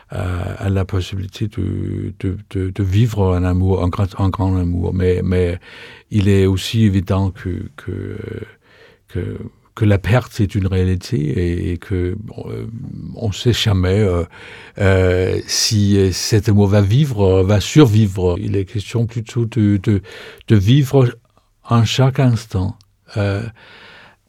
a, 0.09 0.69
la 0.69 0.85
possibilité 0.85 1.47
de, 1.47 2.83
vivre 2.83 3.35
un 3.35 3.43
amour, 3.43 3.83
un 3.83 4.29
grand 4.29 4.57
amour. 4.57 4.93
Mais, 4.93 5.21
mais 5.23 5.59
il 6.11 6.29
est 6.29 6.45
aussi 6.45 6.85
évident 6.85 7.31
que, 7.31 7.69
que, 7.75 8.17
que, 9.09 9.37
que 9.75 9.83
la 9.83 9.97
perte 9.97 10.39
est 10.39 10.55
une 10.55 10.67
réalité 10.67 11.17
et, 11.17 11.71
et 11.71 11.77
que 11.77 12.15
bon, 12.17 12.45
euh, 12.47 12.65
on 13.15 13.27
ne 13.27 13.33
sait 13.33 13.53
jamais 13.53 13.99
euh, 13.99 14.23
euh, 14.79 15.39
si 15.47 16.13
cet 16.13 16.47
amour 16.47 16.67
va 16.67 16.81
vivre, 16.81 17.43
va 17.43 17.59
survivre. 17.59 18.37
Il 18.39 18.55
est 18.55 18.65
question 18.65 19.05
plutôt 19.05 19.45
de, 19.45 20.01
vivre 20.49 21.09
en 21.65 21.83
chaque 21.83 22.19
instant. 22.19 22.77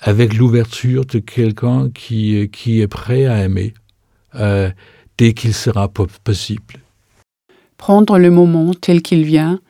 Avec 0.01 0.35
l'ouverture 0.35 1.07
de 1.07 1.19
quelqu'un 1.19 1.91
qui, 1.91 2.37
est 2.37 2.89
prêt 2.89 3.27
à 3.27 3.45
aimer 3.45 3.75
dès 5.19 5.35
qu'il 5.35 5.55
sera 5.55 5.89
possible. 5.89 6.75
Prendre 7.79 8.19
le 8.19 8.31
moment 8.31 8.73
tel 8.75 9.03
qu'il 9.03 9.25
vient 9.25 9.61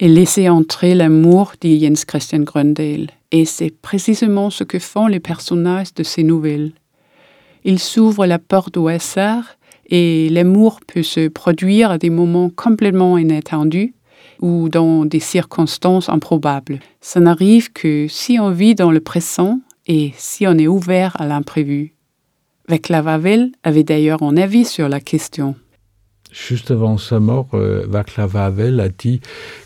et 0.00 0.08
laisser 0.08 0.48
entrer 0.48 0.94
l'amour, 0.94 1.52
dit 1.60 1.80
Jens 1.80 2.04
Christian 2.04 2.40
Gröndale. 2.40 3.08
Et 3.30 3.44
c'est 3.44 3.70
précisément 3.70 4.50
ce 4.50 4.64
que 4.64 4.78
font 4.78 5.06
les 5.06 5.20
personnages 5.20 5.92
de 5.94 6.02
ces 6.02 6.22
nouvelles. 6.22 6.72
Ils 7.64 7.78
s'ouvrent 7.78 8.26
la 8.26 8.38
porte 8.38 8.76
au 8.76 8.88
hasard 8.88 9.44
et 9.86 10.28
l'amour 10.30 10.80
peut 10.86 11.02
se 11.02 11.28
produire 11.28 11.90
à 11.90 11.98
des 11.98 12.10
moments 12.10 12.50
complètement 12.50 13.18
inattendus 13.18 13.94
ou 14.40 14.68
dans 14.68 15.04
des 15.04 15.20
circonstances 15.20 16.08
improbables. 16.08 16.80
Ça 17.00 17.20
n'arrive 17.20 17.72
que 17.72 18.06
si 18.08 18.38
on 18.38 18.50
vit 18.50 18.74
dans 18.74 18.90
le 18.90 19.00
présent 19.00 19.60
et 19.86 20.12
si 20.16 20.46
on 20.46 20.56
est 20.56 20.68
ouvert 20.68 21.20
à 21.20 21.26
l'imprévu. 21.26 21.94
Havel 22.90 23.50
avait 23.62 23.84
d'ailleurs 23.84 24.22
un 24.22 24.36
avis 24.36 24.64
sur 24.64 24.88
la 24.88 25.00
question. 25.00 25.54
Juste 26.30 26.70
avant 26.70 26.98
sa 26.98 27.20
mort, 27.20 27.48
euh, 27.54 27.86
Václav 27.88 28.36
Havel 28.36 28.80
a 28.80 28.90
dit 28.90 29.20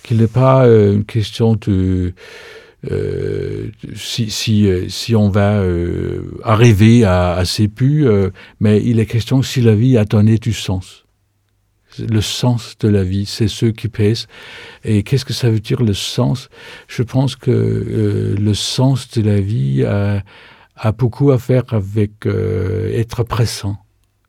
qu'il 0.04 0.18
n'est 0.18 0.28
pas 0.28 0.64
euh, 0.64 0.94
une 0.94 1.04
question 1.04 1.56
de 1.56 2.14
euh, 2.90 3.70
si, 3.94 4.30
si, 4.30 4.66
euh, 4.66 4.88
si 4.88 5.14
on 5.14 5.28
va 5.28 5.60
euh, 5.60 6.22
arriver 6.42 7.04
à, 7.04 7.34
à 7.34 7.44
ses 7.44 7.68
buts, 7.68 8.06
euh, 8.06 8.30
mais 8.60 8.82
il 8.82 8.98
est 8.98 9.06
question 9.06 9.42
si 9.42 9.60
la 9.60 9.74
vie 9.74 9.96
a 9.96 10.04
donné 10.04 10.38
du 10.38 10.52
sens. 10.52 11.04
Le 11.98 12.20
sens 12.20 12.76
de 12.80 12.88
la 12.88 13.04
vie, 13.04 13.26
c'est 13.26 13.48
ce 13.48 13.66
qui 13.66 13.88
pèse. 13.88 14.26
Et 14.82 15.02
qu'est-ce 15.02 15.24
que 15.24 15.34
ça 15.34 15.50
veut 15.50 15.60
dire 15.60 15.82
le 15.82 15.94
sens? 15.94 16.48
Je 16.88 17.02
pense 17.02 17.36
que 17.36 17.50
euh, 17.50 18.34
le 18.36 18.54
sens 18.54 19.10
de 19.10 19.22
la 19.22 19.40
vie 19.40 19.84
a, 19.84 20.22
a 20.74 20.92
beaucoup 20.92 21.30
à 21.30 21.38
faire 21.38 21.64
avec 21.72 22.26
être 22.26 23.22
pressant, 23.24 23.76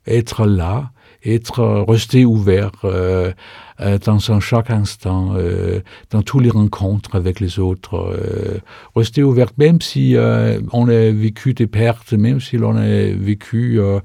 être 0.06 0.46
là, 0.46 0.92
être 1.24 1.84
resté 1.88 2.24
ouvert 2.24 2.70
euh, 2.84 3.32
euh, 3.80 3.98
dans 3.98 4.18
chaque 4.40 4.70
instant, 4.70 5.34
euh, 5.36 5.80
dans 6.10 6.22
tous 6.22 6.38
les 6.38 6.50
rencontres 6.50 7.16
avec 7.16 7.40
les 7.40 7.58
autres, 7.58 7.96
euh, 7.96 8.60
rester 8.94 9.22
ouvert, 9.22 9.48
même 9.58 9.80
si 9.80 10.16
euh, 10.16 10.60
on 10.72 10.88
a 10.88 11.10
vécu 11.10 11.54
des 11.54 11.66
pertes, 11.66 12.12
même 12.12 12.40
si 12.40 12.56
l'on 12.56 12.76
a 12.76 12.86
vécu 12.86 13.80
euh, 13.80 14.00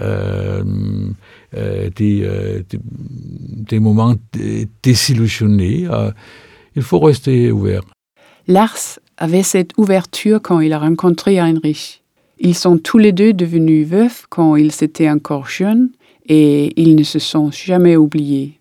euh, 0.00 0.62
euh, 1.56 1.90
des, 1.96 2.22
euh, 2.24 3.80
moments 3.80 4.14
désillusionnés, 4.82 5.86
euh, 5.90 6.10
il 6.76 6.82
faut 6.82 6.98
rester 6.98 7.50
ouvert. 7.50 7.82
Lars 8.46 8.98
avait 9.16 9.42
cette 9.42 9.70
ouverture 9.78 10.40
quand 10.42 10.60
il 10.60 10.72
a 10.72 10.78
rencontré 10.78 11.38
Heinrich. 11.38 12.02
Ils 12.38 12.56
sont 12.56 12.78
tous 12.78 12.98
les 12.98 13.12
deux 13.12 13.32
devenus 13.32 13.86
veufs 13.86 14.26
quand 14.28 14.56
ils 14.56 14.82
étaient 14.82 15.08
encore 15.08 15.48
jeunes 15.48 15.90
et 16.26 16.72
ils 16.80 16.96
ne 16.96 17.02
se 17.02 17.18
sont 17.18 17.50
jamais 17.50 17.96
oubliés. 17.96 18.58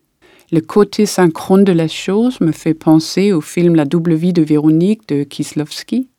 Le 0.52 0.62
côté 0.62 1.06
synchrone 1.06 1.63
de 1.63 1.71
la 1.71 1.88
chose 1.88 2.39
me 2.41 2.52
fait 2.52 2.73
penser 2.73 3.32
au 3.32 3.41
film 3.41 3.76
La 3.76 3.86
double 3.86 4.13
vie 4.13 4.34
de 4.34 4.43
Véronique 4.43 5.08
de 5.08 5.23
Kislovski. 5.23 6.10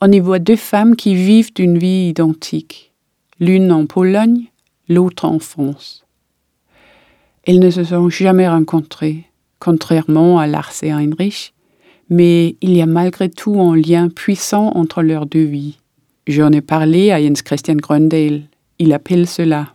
On 0.00 0.10
y 0.10 0.18
voit 0.18 0.38
deux 0.38 0.56
femmes 0.56 0.96
qui 0.96 1.14
vivent 1.14 1.52
d'une 1.54 1.78
vie 1.78 2.08
identique, 2.08 2.92
l'une 3.38 3.70
en 3.70 3.86
Pologne, 3.86 4.46
l'autre 4.88 5.26
en 5.26 5.38
France. 5.38 6.04
Elles 7.44 7.60
ne 7.60 7.70
se 7.70 7.84
sont 7.84 8.08
jamais 8.08 8.48
rencontrées, 8.48 9.24
contrairement 9.58 10.38
à 10.38 10.46
Lars 10.46 10.72
et 10.82 10.90
Heinrich, 10.90 11.54
mais 12.08 12.56
il 12.60 12.76
y 12.76 12.82
a 12.82 12.86
malgré 12.86 13.30
tout 13.30 13.60
un 13.60 13.76
lien 13.76 14.08
puissant 14.08 14.72
entre 14.74 15.02
leurs 15.02 15.26
deux 15.26 15.44
vies. 15.44 15.78
J'en 16.26 16.50
ai 16.50 16.60
parlé 16.60 17.12
à 17.12 17.22
Jens 17.22 17.42
Christian 17.42 17.76
Gröndale. 17.76 18.42
Il 18.78 18.92
appelle 18.92 19.26
cela 19.26 19.74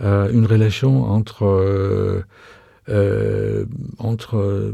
une 0.00 0.46
relation 0.46 1.04
entre 1.04 1.44
euh, 1.44 2.22
euh, 2.88 3.66
entre 3.98 4.72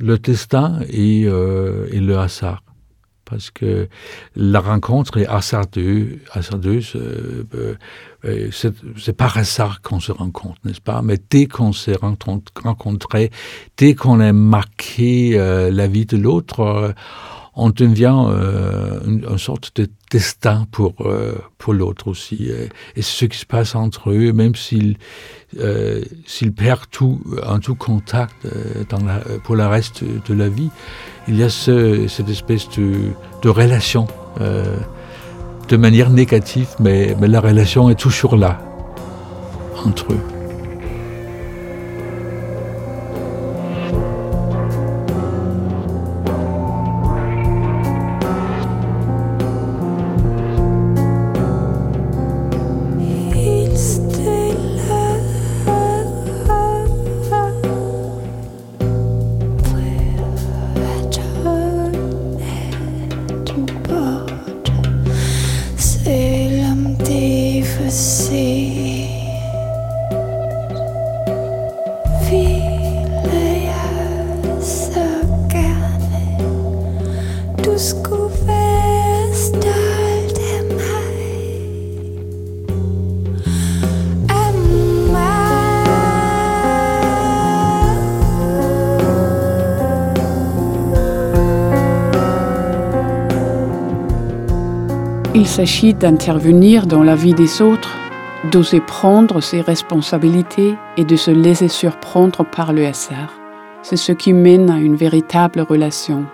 le 0.00 0.18
destin 0.18 0.80
et, 0.88 1.24
euh, 1.26 1.86
le 1.92 2.18
hasard. 2.18 2.62
Parce 3.24 3.50
que 3.50 3.88
la 4.34 4.58
rencontre 4.58 5.18
est 5.18 5.26
hasardeuse, 5.26 6.94
euh, 6.96 7.74
euh, 8.24 8.48
c'est 8.50 9.16
par 9.16 9.36
hasard 9.36 9.82
qu'on 9.82 10.00
se 10.00 10.12
rencontre, 10.12 10.56
n'est-ce 10.64 10.80
pas? 10.80 11.02
Mais 11.02 11.18
dès 11.30 11.46
qu'on 11.46 11.72
s'est 11.72 11.96
rencontré, 12.00 13.30
dès 13.76 13.94
qu'on 13.94 14.18
a 14.18 14.32
marqué 14.32 15.38
euh, 15.38 15.70
la 15.70 15.86
vie 15.86 16.06
de 16.06 16.16
l'autre, 16.16 16.60
euh, 16.60 16.92
on 17.58 17.70
devient 17.70 18.16
euh, 18.28 19.00
une, 19.04 19.36
sorte 19.36 19.72
de 19.74 19.88
destin 20.12 20.66
pour, 20.70 20.94
euh, 21.00 21.34
pour 21.58 21.74
l'autre 21.74 22.06
aussi. 22.06 22.50
Et, 22.96 23.02
ce 23.02 23.24
qui 23.24 23.36
se 23.36 23.44
passe 23.44 23.74
entre 23.74 24.10
eux, 24.10 24.32
même 24.32 24.54
s'ils 24.54 24.96
euh, 25.58 26.02
perdent 26.56 26.88
tout, 26.90 27.20
en 27.44 27.58
tout 27.58 27.74
contact 27.74 28.32
euh, 28.44 28.84
dans 28.88 29.04
la, 29.04 29.18
pour 29.42 29.56
le 29.56 29.66
reste 29.66 30.04
de 30.04 30.34
la 30.34 30.48
vie, 30.48 30.70
il 31.26 31.36
y 31.36 31.42
a 31.42 31.48
ce, 31.48 32.06
cette 32.06 32.28
espèce 32.28 32.68
de, 32.70 33.10
de 33.42 33.48
relation 33.48 34.06
euh, 34.40 34.76
de 35.68 35.76
manière 35.76 36.10
négative, 36.10 36.68
mais, 36.78 37.16
mais 37.20 37.26
la 37.26 37.40
relation 37.40 37.90
est 37.90 37.98
toujours 37.98 38.36
là 38.36 38.60
entre 39.84 40.12
eux. 40.12 40.37
S'agit 95.58 95.92
d'intervenir 95.92 96.86
dans 96.86 97.02
la 97.02 97.16
vie 97.16 97.34
des 97.34 97.62
autres, 97.62 97.96
d'oser 98.52 98.78
prendre 98.78 99.40
ses 99.40 99.60
responsabilités 99.60 100.76
et 100.96 101.02
de 101.04 101.16
se 101.16 101.32
laisser 101.32 101.66
surprendre 101.66 102.46
par 102.48 102.72
le 102.72 102.86
hasard. 102.86 103.32
C'est 103.82 103.96
ce 103.96 104.12
qui 104.12 104.32
mène 104.32 104.70
à 104.70 104.78
une 104.78 104.94
véritable 104.94 105.62
relation. 105.62 106.26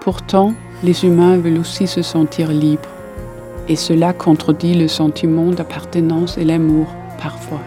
Pourtant, 0.00 0.54
les 0.82 1.04
humains 1.04 1.36
veulent 1.36 1.58
aussi 1.58 1.86
se 1.86 2.00
sentir 2.00 2.48
libres, 2.48 2.88
et 3.68 3.76
cela 3.76 4.14
contredit 4.14 4.72
le 4.72 4.88
sentiment 4.88 5.50
d'appartenance 5.50 6.38
et 6.38 6.44
l'amour 6.44 6.86
parfois. 7.20 7.60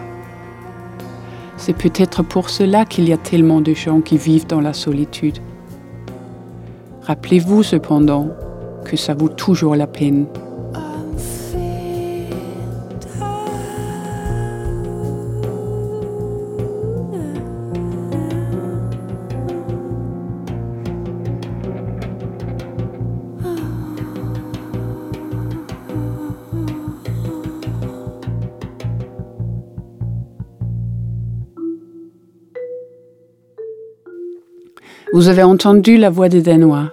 C'est 1.58 1.76
peut-être 1.76 2.24
pour 2.24 2.50
cela 2.50 2.84
qu'il 2.84 3.08
y 3.08 3.12
a 3.12 3.18
tellement 3.18 3.60
de 3.60 3.72
gens 3.72 4.00
qui 4.00 4.18
vivent 4.18 4.48
dans 4.48 4.60
la 4.60 4.72
solitude. 4.72 5.38
Rappelez-vous 7.02 7.62
cependant 7.62 8.30
que 8.84 8.96
ça 8.96 9.14
vaut 9.14 9.28
toujours 9.28 9.76
la 9.76 9.86
peine 9.86 10.26
Vous 35.18 35.26
avez 35.26 35.42
entendu 35.42 35.96
la 35.96 36.10
voix 36.10 36.28
des 36.28 36.42
Danois. 36.42 36.92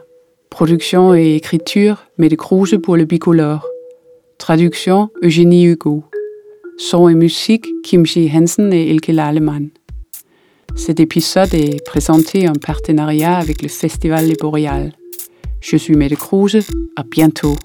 Production 0.49 1.13
et 1.13 1.35
écriture, 1.35 2.07
Mette 2.17 2.35
pour 2.81 2.97
le 2.97 3.05
bicolore. 3.05 3.67
Traduction, 4.39 5.11
Eugénie 5.21 5.65
Hugo. 5.65 6.03
Son 6.79 7.07
et 7.07 7.13
musique, 7.13 7.67
Kimchi 7.83 8.27
Hansen 8.33 8.73
et 8.73 8.89
Ilke 8.89 9.09
Lallemann. 9.09 9.69
Cet 10.75 10.99
épisode 10.99 11.53
est 11.53 11.85
présenté 11.85 12.49
en 12.49 12.53
partenariat 12.53 13.38
avec 13.38 13.61
le 13.61 13.67
Festival 13.67 14.25
Les 14.25 14.33
Boréales. 14.33 14.93
Je 15.61 15.77
suis 15.77 15.95
Mette 15.95 16.15
Kruse. 16.15 16.65
À 16.95 17.03
bientôt. 17.03 17.55